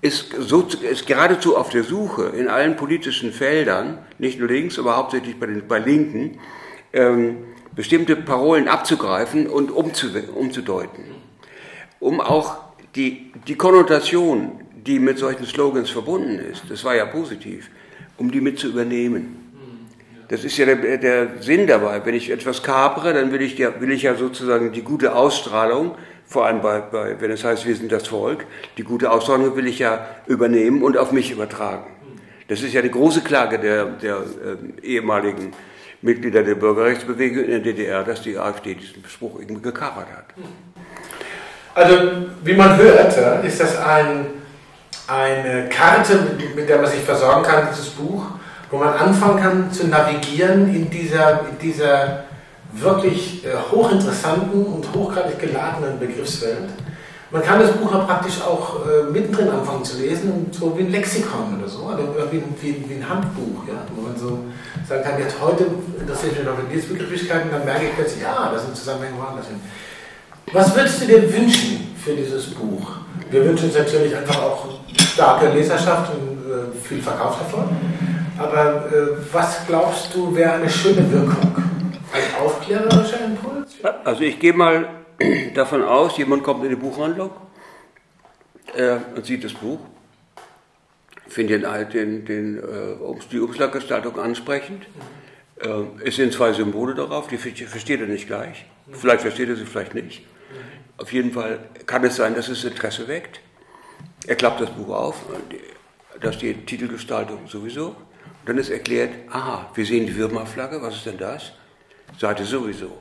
[0.02, 4.98] ist, so, ist geradezu auf der Suche in allen politischen Feldern, nicht nur links, aber
[4.98, 6.40] hauptsächlich bei, den, bei Linken,
[6.92, 7.38] ähm,
[7.76, 11.06] bestimmte Parolen abzugreifen und umzu, umzudeuten,
[12.00, 12.58] um auch
[12.96, 17.70] die, die Konnotation, die mit solchen Slogans verbunden ist, das war ja positiv,
[18.18, 19.43] um die mit zu übernehmen.
[20.30, 22.02] Das ist ja der, der, Sinn dabei.
[22.06, 25.96] Wenn ich etwas kapere, dann will ich, ja, will ich ja sozusagen die gute Ausstrahlung,
[26.26, 28.46] vor allem bei, bei, wenn es heißt, wir sind das Volk,
[28.78, 31.86] die gute Ausstrahlung will ich ja übernehmen und auf mich übertragen.
[32.48, 35.54] Das ist ja die große Klage der, der äh, ehemaligen
[36.02, 40.26] Mitglieder der Bürgerrechtsbewegung in der DDR, dass die AfD diesen Spruch irgendwie gekapert hat.
[41.76, 42.12] Also,
[42.44, 44.26] wie man hört, ist das ein,
[45.08, 46.20] eine Karte,
[46.56, 48.26] mit der man sich versorgen kann, dieses Buch
[48.74, 52.24] wo man anfangen kann zu navigieren in dieser, in dieser
[52.74, 56.70] wirklich äh, hochinteressanten und hochgradig geladenen Begriffswelt.
[57.30, 60.90] Man kann das Buch ja praktisch auch äh, mittendrin anfangen zu lesen, so wie ein
[60.90, 64.40] Lexikon oder so, oder wie, wie, wie ein Handbuch, ja, wo man so
[64.90, 65.68] sagen kann, jetzt heute
[66.00, 69.50] interessiere ich mich noch für Begrifflichkeiten, dann merke ich plötzlich, ja, das sind Zusammenhänge woanders
[69.50, 69.60] hin.
[70.52, 72.94] Was würdest du dir wünschen für dieses Buch?
[73.30, 74.66] Wir wünschen uns natürlich einfach auch
[74.98, 77.70] starke Leserschaft und äh, viel verkauft davon.
[78.38, 81.56] Aber äh, was glaubst du, wäre eine schöne Wirkung?
[82.12, 83.76] Ein aufklärerischer Impuls?
[84.04, 84.90] Also ich gehe mal
[85.56, 87.32] davon aus, jemand kommt in die Buchhandlung
[88.76, 89.80] äh, und sieht das Buch,
[91.28, 92.96] findet den, den, äh,
[93.32, 94.86] die Umschlaggestaltung ansprechend.
[95.60, 95.70] Äh,
[96.04, 98.66] es sind zwei Symbole darauf, die versteht er nicht gleich.
[98.92, 100.26] Vielleicht versteht er sie, vielleicht nicht.
[100.98, 103.42] Auf jeden Fall kann es sein, dass es Interesse weckt.
[104.28, 105.16] Er klappt das Buch auf,
[106.22, 107.96] da steht Titelgestaltung sowieso.
[108.44, 111.54] Und dann ist erklärt, aha, wir sehen die Würmerflagge, was ist denn das?
[112.20, 112.98] Seite sowieso.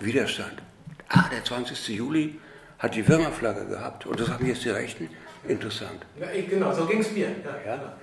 [0.00, 0.60] Widerstand.
[1.08, 1.88] Ah, der 20.
[1.96, 2.38] Juli
[2.78, 5.08] hat die Würmerflagge gehabt und das haben jetzt die Rechten.
[5.48, 6.04] Interessant.
[6.20, 7.28] Ja, genau, so ging es mir.
[7.64, 7.74] Ja.
[7.74, 7.96] Ja.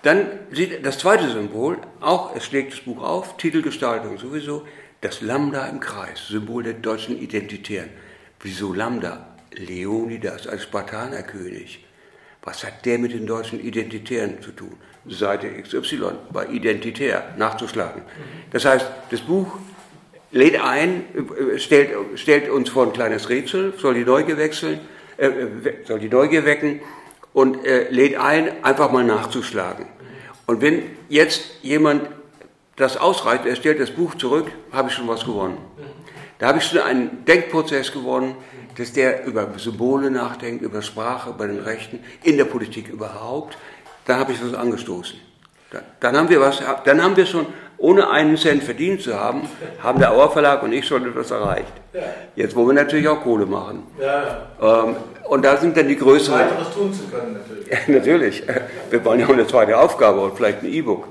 [0.00, 4.66] Dann sieht das zweite Symbol, auch es schlägt das Buch auf, Titelgestaltung sowieso,
[5.02, 7.90] das Lambda im Kreis, Symbol der deutschen Identitären.
[8.40, 9.36] Wieso Lambda?
[9.52, 11.84] Leonidas als Spartanerkönig.
[12.42, 14.78] Was hat der mit den deutschen Identitären zu tun?
[15.06, 18.02] Seite XY bei Identitär nachzuschlagen.
[18.50, 19.58] Das heißt, das Buch
[20.30, 21.04] lädt ein,
[21.56, 24.80] stellt, stellt uns vor ein kleines Rätsel, soll die Neugier wechseln,
[25.16, 25.30] äh,
[25.84, 26.80] soll die Neugier wecken
[27.32, 29.86] und äh, lädt ein, einfach mal nachzuschlagen.
[30.46, 32.08] Und wenn jetzt jemand
[32.76, 35.58] das ausreicht, er stellt das Buch zurück, habe ich schon was gewonnen.
[36.38, 38.34] Da habe ich schon einen Denkprozess gewonnen,
[38.76, 43.56] dass der über Symbole nachdenkt, über Sprache, über den Rechten, in der Politik überhaupt.
[44.06, 45.18] Da habe ich was angestoßen.
[46.00, 47.46] Dann haben wir was, dann haben wir schon,
[47.78, 49.48] ohne einen Cent verdient zu haben,
[49.82, 51.72] haben der Auer Verlag und ich schon etwas erreicht.
[52.36, 53.84] Jetzt wollen wir natürlich auch Kohle machen.
[54.00, 54.46] Ja.
[54.60, 56.40] Ähm, und da sind dann die größeren.
[56.40, 57.88] Weiteres tun zu können, natürlich.
[57.88, 58.42] natürlich.
[58.90, 61.08] Wir wollen ja auch eine zweite Aufgabe und vielleicht ein E-Book.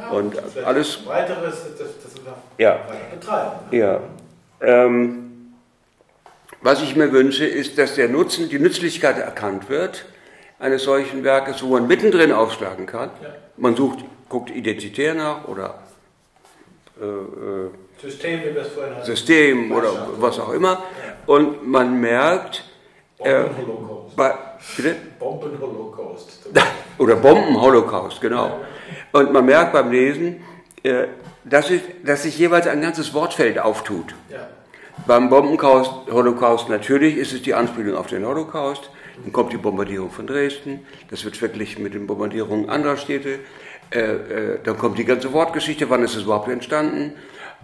[0.00, 1.06] Ja, und alles.
[1.06, 2.22] Weiteres, das, das
[2.58, 2.70] ja.
[2.72, 3.50] weiter betreiben.
[3.72, 4.00] Ja.
[4.60, 5.26] Ähm,
[6.60, 10.06] was ich mir wünsche, ist, dass der Nutzen, die Nützlichkeit erkannt wird
[10.58, 13.10] eines solchen Werkes, wo man mittendrin aufschlagen kann.
[13.22, 13.28] Ja.
[13.56, 15.82] Man sucht, guckt identitär nach oder
[17.00, 19.06] äh, äh System, wie wir es vorhin hatten.
[19.06, 20.72] System oder was auch immer.
[20.72, 20.78] Ja.
[21.26, 22.64] Und man merkt,
[23.18, 24.78] Bombenholocaust.
[24.78, 24.94] Äh?
[25.18, 26.48] Bombenholocaust.
[26.98, 28.60] oder Bombenholocaust, genau.
[29.12, 30.44] Und man merkt beim Lesen,
[30.82, 31.06] äh,
[31.44, 34.14] dass, ich, dass sich jeweils ein ganzes Wortfeld auftut.
[34.28, 34.48] Ja.
[35.06, 38.90] Beim Bombenholocaust natürlich ist es die Anspielung auf den Holocaust.
[39.22, 40.80] Dann kommt die Bombardierung von Dresden.
[41.10, 43.40] Das wird verglichen mit den Bombardierungen anderer Städte.
[43.90, 45.88] Äh, äh, dann kommt die ganze Wortgeschichte.
[45.90, 47.12] Wann ist es überhaupt entstanden?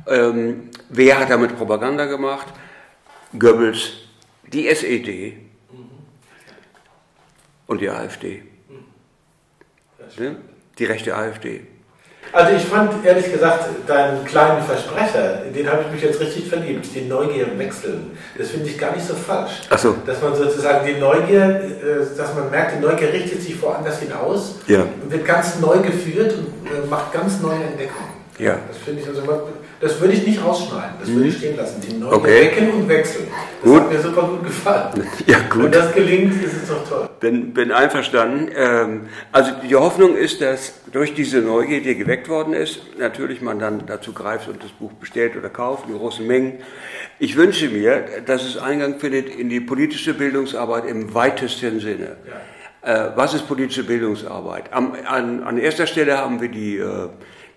[0.07, 2.47] Ähm, wer hat damit Propaganda gemacht?
[3.39, 3.93] Goebbels,
[4.53, 5.39] die SED
[7.67, 8.43] und die AfD.
[10.19, 10.37] Ne?
[10.79, 11.67] Die rechte AfD.
[12.31, 16.49] Also ich fand ehrlich gesagt deinen kleinen Versprecher, in den habe ich mich jetzt richtig
[16.49, 18.13] verliebt, die Neugier wechseln.
[18.39, 19.63] Das finde ich gar nicht so falsch.
[19.69, 19.97] Ach so.
[20.07, 24.55] Dass man sozusagen die Neugier, äh, dass man merkt, die Neugier richtet sich woanders hinaus
[24.67, 24.81] ja.
[24.81, 28.13] und wird ganz neu geführt und äh, macht ganz neue Entdeckungen.
[28.39, 28.57] Ja.
[28.67, 29.23] Das finde ich also,
[29.83, 31.39] das würde ich nicht rausschneiden, das würde ich mhm.
[31.39, 31.81] stehen lassen.
[31.81, 32.45] Die Neugier okay.
[32.45, 33.27] wecken und wechseln.
[33.63, 33.81] Das gut.
[33.81, 35.07] hat mir super gut gefallen.
[35.27, 35.65] Ja, gut.
[35.65, 37.09] Wenn das gelingt, ist es doch toll.
[37.19, 38.49] Bin, bin einverstanden.
[38.55, 39.01] Ähm,
[39.33, 43.85] also die Hoffnung ist, dass durch diese Neugier, die geweckt worden ist, natürlich man dann
[43.87, 46.59] dazu greift und das Buch bestellt oder kauft in großen Mengen.
[47.19, 52.17] Ich wünsche mir, dass es Eingang findet in die politische Bildungsarbeit im weitesten Sinne.
[52.25, 53.07] Ja.
[53.07, 54.73] Äh, was ist politische Bildungsarbeit?
[54.73, 57.09] Am, an, an erster Stelle haben wir die äh,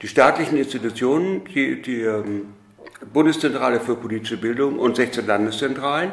[0.06, 2.54] die staatlichen Institutionen, die, die ähm,
[3.12, 6.12] Bundeszentrale für politische Bildung und 16 Landeszentralen,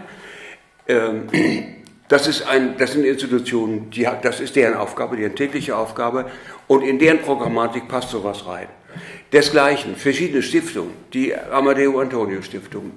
[0.88, 1.28] ähm,
[2.08, 6.30] das, ist ein, das sind Institutionen, die, das ist deren Aufgabe, deren tägliche Aufgabe
[6.68, 8.68] und in deren Programmatik passt sowas rein.
[9.30, 12.92] Desgleichen verschiedene Stiftungen, die Amadeo Antonio Stiftung,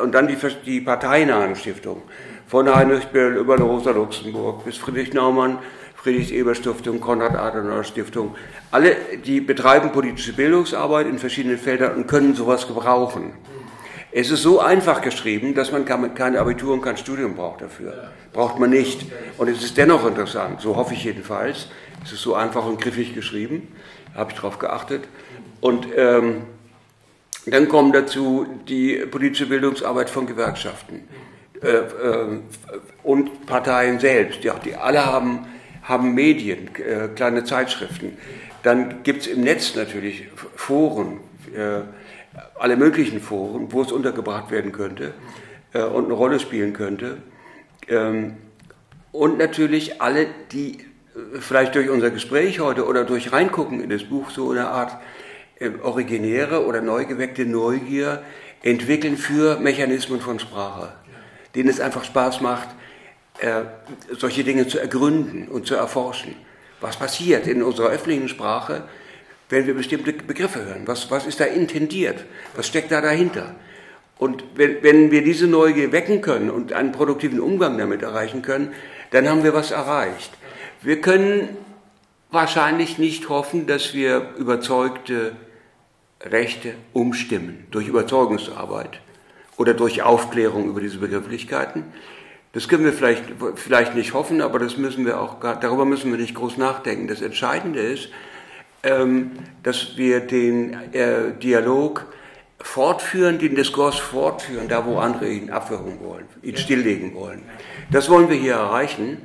[0.00, 2.02] und dann die, die parteinahen Stiftungen,
[2.46, 5.58] von Heinrich Böll über Rosa Luxemburg bis Friedrich Naumann,
[6.06, 8.36] Friedrich-Ebert-Stiftung, Konrad-Adenauer-Stiftung.
[8.70, 13.32] Alle, die betreiben politische Bildungsarbeit in verschiedenen Feldern und können sowas gebrauchen.
[14.12, 18.12] Es ist so einfach geschrieben, dass man kein Abitur und kein Studium braucht dafür.
[18.32, 19.06] Braucht man nicht.
[19.36, 21.70] Und es ist dennoch interessant, so hoffe ich jedenfalls.
[22.04, 23.66] Es ist so einfach und griffig geschrieben,
[24.14, 25.08] habe ich darauf geachtet.
[25.60, 26.42] Und ähm,
[27.46, 31.08] dann kommen dazu die politische Bildungsarbeit von Gewerkschaften
[31.62, 32.38] äh, äh,
[33.02, 34.44] und Parteien selbst.
[34.44, 35.46] Ja, die alle haben
[35.86, 38.18] haben Medien, äh, kleine Zeitschriften.
[38.62, 40.26] Dann gibt es im Netz natürlich
[40.56, 41.20] Foren,
[41.54, 41.82] äh,
[42.58, 45.14] alle möglichen Foren, wo es untergebracht werden könnte
[45.72, 47.18] äh, und eine Rolle spielen könnte.
[47.88, 48.36] Ähm,
[49.12, 54.04] und natürlich alle, die äh, vielleicht durch unser Gespräch heute oder durch Reingucken in das
[54.04, 54.98] Buch so eine Art
[55.60, 58.22] äh, originäre oder neu geweckte Neugier
[58.62, 60.92] entwickeln für Mechanismen von Sprache,
[61.54, 62.70] denen es einfach Spaß macht,
[63.38, 63.62] äh,
[64.16, 66.34] solche Dinge zu ergründen und zu erforschen.
[66.80, 68.84] Was passiert in unserer öffentlichen Sprache,
[69.48, 70.82] wenn wir bestimmte Begriffe hören?
[70.86, 72.24] Was, was ist da intendiert?
[72.54, 73.54] Was steckt da dahinter?
[74.18, 78.72] Und wenn, wenn wir diese Neugier wecken können und einen produktiven Umgang damit erreichen können,
[79.10, 80.32] dann haben wir was erreicht.
[80.82, 81.48] Wir können
[82.30, 85.32] wahrscheinlich nicht hoffen, dass wir überzeugte
[86.22, 89.00] Rechte umstimmen durch Überzeugungsarbeit
[89.56, 91.84] oder durch Aufklärung über diese Begrifflichkeiten.
[92.56, 93.24] Das können wir vielleicht,
[93.56, 97.06] vielleicht nicht hoffen, aber das müssen wir auch, darüber müssen wir nicht groß nachdenken.
[97.06, 98.08] Das Entscheidende ist,
[98.82, 99.32] ähm,
[99.62, 102.06] dass wir den äh, Dialog
[102.58, 107.42] fortführen, den Diskurs fortführen, da wo andere ihn abwürgen wollen, ihn stilllegen wollen.
[107.92, 109.18] Das wollen wir hier erreichen.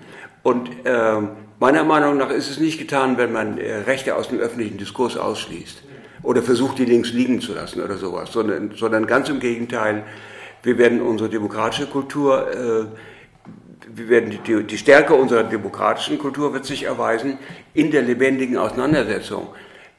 [0.44, 1.22] Und äh,
[1.58, 5.16] meiner Meinung nach ist es nicht getan, wenn man äh, Rechte aus dem öffentlichen Diskurs
[5.16, 5.84] ausschließt
[6.22, 10.04] oder versucht, die links liegen zu lassen oder sowas, sondern, sondern ganz im Gegenteil,
[10.64, 13.11] wir werden unsere demokratische Kultur, äh,
[13.96, 17.38] wir werden die, die Stärke unserer demokratischen Kultur wird sich erweisen
[17.74, 19.48] in der lebendigen Auseinandersetzung.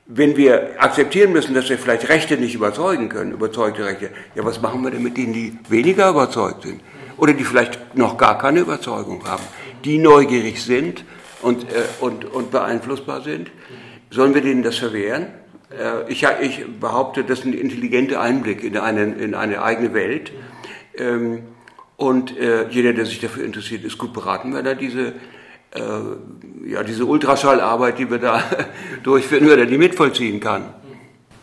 [0.07, 4.61] Wenn wir akzeptieren müssen, dass wir vielleicht Rechte nicht überzeugen können, überzeugte Rechte, ja, was
[4.61, 6.80] machen wir denn mit denen, die weniger überzeugt sind?
[7.16, 9.45] Oder die vielleicht noch gar keine Überzeugung haben,
[9.84, 11.05] die neugierig sind
[11.40, 13.51] und, äh, und, und beeinflussbar sind?
[14.11, 15.28] Sollen wir denen das verwehren?
[15.70, 20.32] Äh, ich, ich, behaupte, das ist ein intelligenter Einblick in eine, in eine eigene Welt.
[20.97, 21.45] Ähm,
[22.03, 25.12] und äh, jeder, der sich dafür interessiert, ist gut beraten, wenn er diese,
[25.72, 25.80] äh,
[26.66, 28.42] ja, diese Ultraschallarbeit, die wir da
[29.05, 30.64] durchführen, wenn er die mitvollziehen kann.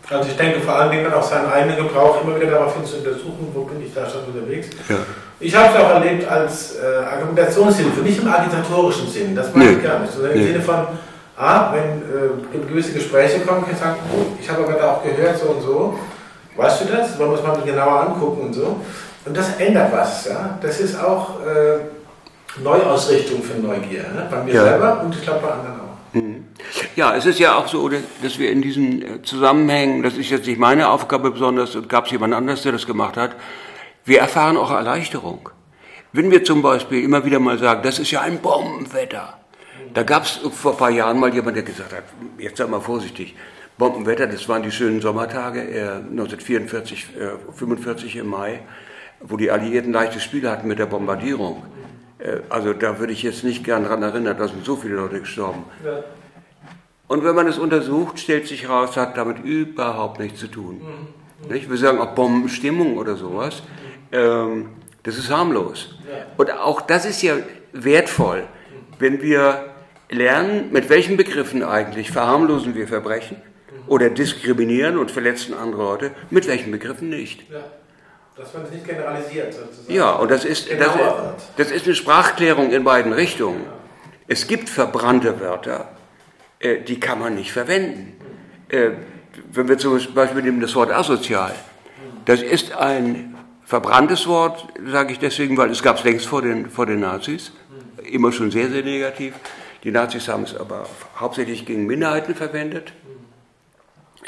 [0.09, 2.97] Also ich denke vor allen Dingen auch seinen eigenen Gebrauch immer wieder darauf hin zu
[2.97, 4.67] untersuchen, wo bin ich da schon unterwegs.
[4.89, 4.97] Ja.
[5.39, 9.73] Ich habe es auch erlebt als äh, Argumentationshilfe, nicht im agitatorischen Sinn, das mache nee.
[9.77, 10.47] ich gar nicht, sondern im nee.
[10.47, 10.87] Sinne von,
[11.37, 15.03] ah, wenn äh, gewisse Gespräche kommen, kann ich sagen, oh, ich habe aber da auch
[15.03, 15.99] gehört, so und so.
[16.57, 17.17] Weißt du das?
[17.17, 18.81] Da muss man genauer angucken und so.
[19.25, 20.25] Und das ändert was.
[20.25, 20.57] Ja?
[20.61, 24.03] Das ist auch äh, Neuausrichtung für Neugier.
[24.03, 24.27] Ne?
[24.29, 24.63] Bei mir ja.
[24.63, 26.13] selber und ich glaube bei anderen auch.
[26.13, 26.45] Mhm.
[26.95, 30.47] Ja, es ist ja auch so, dass wir in diesen äh, Zusammenhängen, das ist jetzt
[30.47, 33.35] nicht meine Aufgabe besonders, und gab es jemand anderes, der das gemacht hat,
[34.05, 35.49] wir erfahren auch Erleichterung.
[36.11, 39.35] Wenn wir zum Beispiel immer wieder mal sagen, das ist ja ein Bombenwetter,
[39.93, 42.03] da gab es vor ein paar Jahren mal jemand, der gesagt hat,
[42.37, 43.35] jetzt sei mal vorsichtig,
[43.77, 48.61] Bombenwetter, das waren die schönen Sommertage äh, 1944, äh, 45 im Mai,
[49.21, 51.63] wo die Alliierten leichtes Spiel hatten mit der Bombardierung.
[52.19, 55.19] Äh, also da würde ich jetzt nicht gern daran erinnern, da sind so viele Leute
[55.19, 55.63] gestorben.
[55.83, 56.03] Ja.
[57.07, 60.81] Und wenn man es untersucht, stellt sich heraus, hat damit überhaupt nichts zu tun.
[60.81, 61.53] Mhm.
[61.53, 61.69] Nicht?
[61.69, 63.63] Wir sagen auch Bombenstimmung oder sowas.
[64.11, 64.69] Ähm,
[65.03, 65.95] das ist harmlos.
[66.07, 66.25] Ja.
[66.37, 67.37] Und auch das ist ja
[67.73, 68.43] wertvoll,
[68.99, 69.69] wenn wir
[70.09, 73.37] lernen, mit welchen Begriffen eigentlich verharmlosen wir Verbrechen
[73.87, 77.49] oder diskriminieren und verletzen andere Leute, mit welchen Begriffen nicht.
[77.49, 77.63] Ja.
[78.39, 79.93] Dass man es nicht generalisiert sozusagen.
[79.93, 80.93] Ja, und das ist, das,
[81.57, 83.65] das ist eine Sprachklärung in beiden Richtungen.
[84.27, 85.89] Es gibt verbrannte Wörter,
[86.59, 88.15] äh, die kann man nicht verwenden.
[88.69, 88.91] Äh,
[89.51, 91.53] wenn wir zum Beispiel nehmen das Wort asozial,
[92.23, 93.35] das ist ein
[93.65, 97.51] verbranntes Wort, sage ich deswegen, weil es gab es längst vor den, vor den Nazis,
[98.09, 99.33] immer schon sehr, sehr negativ.
[99.83, 100.87] Die Nazis haben es aber
[101.17, 102.93] hauptsächlich gegen Minderheiten verwendet,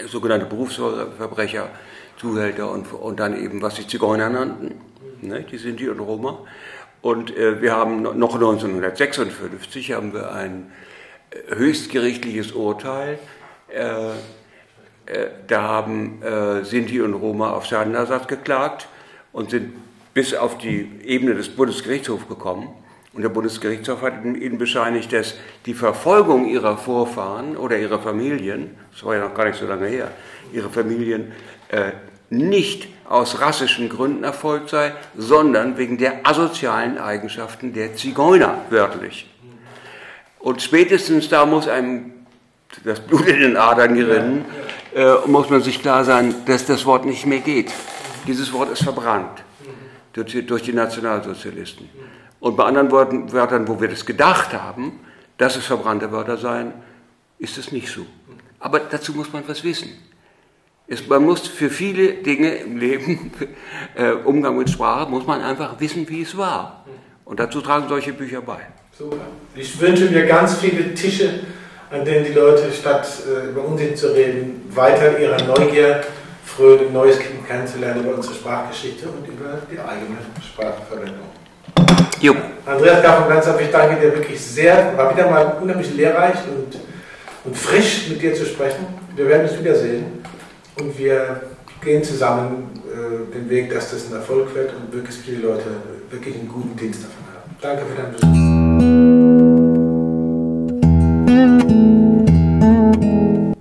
[0.07, 1.69] sogenannte Berufsverbrecher,
[2.17, 4.75] Zuhälter und, und dann eben, was die Zigeuner nannten,
[5.21, 6.39] ne, die Sinti und Roma.
[7.01, 10.71] Und äh, wir haben noch 1956 haben wir ein
[11.31, 13.17] äh, höchstgerichtliches Urteil.
[13.69, 14.11] Äh,
[15.05, 18.87] äh, da haben äh, Sinti und Roma auf Schadenersatz geklagt
[19.33, 19.73] und sind
[20.13, 22.69] bis auf die Ebene des Bundesgerichtshofs gekommen.
[23.13, 25.35] Und der Bundesgerichtshof hat ihnen bescheinigt, dass
[25.65, 29.87] die Verfolgung ihrer Vorfahren oder ihrer Familien, das war ja noch gar nicht so lange
[29.87, 30.11] her,
[30.53, 31.33] ihre Familien
[31.71, 31.91] äh,
[32.29, 39.29] nicht aus rassischen Gründen erfolgt sei, sondern wegen der asozialen Eigenschaften der Zigeuner, wörtlich.
[40.39, 42.13] Und spätestens da muss einem
[42.83, 44.45] das Blut in den Adern gerinnen,
[44.95, 47.71] äh, muss man sich klar sein, dass das Wort nicht mehr geht.
[48.27, 49.43] Dieses Wort ist verbrannt
[50.13, 51.89] durch, durch die Nationalsozialisten.
[52.39, 54.99] Und bei anderen Wörtern, Wörtern, wo wir das gedacht haben,
[55.37, 56.73] dass es verbrannte Wörter seien,
[57.39, 58.05] ist es nicht so.
[58.59, 59.89] Aber dazu muss man was wissen.
[60.91, 63.31] Es, man muss für viele Dinge im Leben,
[63.95, 66.83] äh, Umgang mit Sprache, muss man einfach wissen, wie es war.
[67.23, 68.57] Und dazu tragen solche Bücher bei.
[68.91, 69.15] Super.
[69.55, 71.29] Ich wünsche mir ganz viele Tische,
[71.89, 76.01] an denen die Leute, statt äh, über Unsinn zu reden, weiter ihrer Neugier
[76.45, 81.29] frönen, Neues kennenzulernen über unsere Sprachgeschichte und über die eigene Sprachverwendung.
[82.19, 82.35] Jo.
[82.65, 84.91] Andreas Graf und ganz ich danke dir wirklich sehr.
[84.97, 86.77] War wieder mal unheimlich lehrreich und,
[87.45, 88.87] und frisch mit dir zu sprechen.
[89.15, 90.20] Wir werden uns wiedersehen
[90.81, 91.41] und wir
[91.83, 95.65] gehen zusammen äh, den Weg, dass das ein Erfolg wird und wirklich viele Leute
[96.09, 97.55] wirklich einen guten Dienst davon haben.
[97.61, 98.27] Danke für deinen Besuch.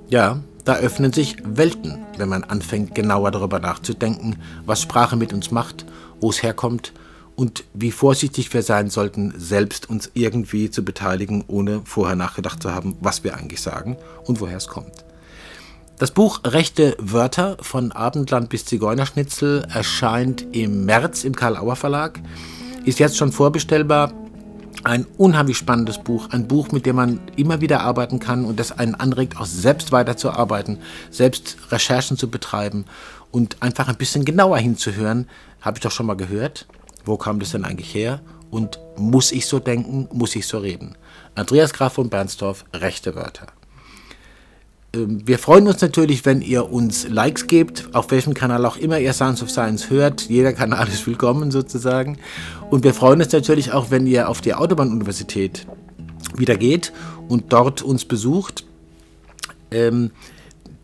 [0.08, 5.50] Ja, da öffnen sich Welten, wenn man anfängt genauer darüber nachzudenken, was Sprache mit uns
[5.50, 5.86] macht,
[6.20, 6.92] wo es herkommt
[7.36, 12.74] und wie vorsichtig wir sein sollten, selbst uns irgendwie zu beteiligen, ohne vorher nachgedacht zu
[12.74, 15.04] haben, was wir eigentlich sagen und woher es kommt.
[16.00, 22.18] Das Buch Rechte Wörter von Abendland bis Zigeunerschnitzel erscheint im März im Karl-Auer Verlag,
[22.86, 24.14] ist jetzt schon vorbestellbar.
[24.82, 28.72] Ein unheimlich spannendes Buch, ein Buch, mit dem man immer wieder arbeiten kann und das
[28.72, 30.78] einen anregt, auch selbst weiterzuarbeiten,
[31.10, 32.86] selbst Recherchen zu betreiben
[33.30, 35.28] und einfach ein bisschen genauer hinzuhören.
[35.60, 36.66] Habe ich doch schon mal gehört.
[37.04, 38.22] Wo kam das denn eigentlich her?
[38.50, 40.08] Und muss ich so denken?
[40.14, 40.96] Muss ich so reden?
[41.34, 43.48] Andreas Graf von Bernstorff, rechte Wörter.
[44.94, 48.98] Ähm, wir freuen uns natürlich, wenn ihr uns Likes gebt, auf welchem Kanal auch immer
[48.98, 50.28] ihr Sounds of Science hört.
[50.28, 52.18] Jeder Kanal ist willkommen sozusagen.
[52.70, 55.66] Und wir freuen uns natürlich auch, wenn ihr auf die Autobahnuniversität
[56.36, 56.92] wieder geht
[57.28, 58.64] und dort uns besucht.
[59.70, 60.10] Ähm,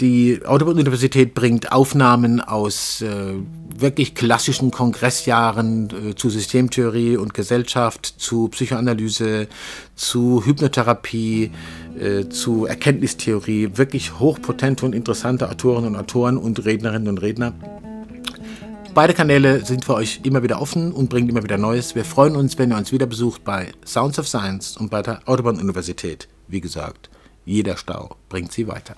[0.01, 3.33] die Autobahn-Universität bringt Aufnahmen aus äh,
[3.79, 9.49] wirklich klassischen Kongressjahren äh, zu Systemtheorie und Gesellschaft, zu Psychoanalyse,
[9.95, 11.51] zu Hypnotherapie,
[11.99, 13.71] äh, zu Erkenntnistheorie.
[13.75, 17.53] Wirklich hochpotente und interessante Autoren und Autoren und Rednerinnen und Redner.
[18.95, 21.95] Beide Kanäle sind für euch immer wieder offen und bringen immer wieder Neues.
[21.95, 25.21] Wir freuen uns, wenn ihr uns wieder besucht bei Sounds of Science und bei der
[25.27, 26.29] Autobahn-Universität.
[26.49, 27.11] Wie gesagt,
[27.45, 28.95] jeder Stau bringt sie weiter.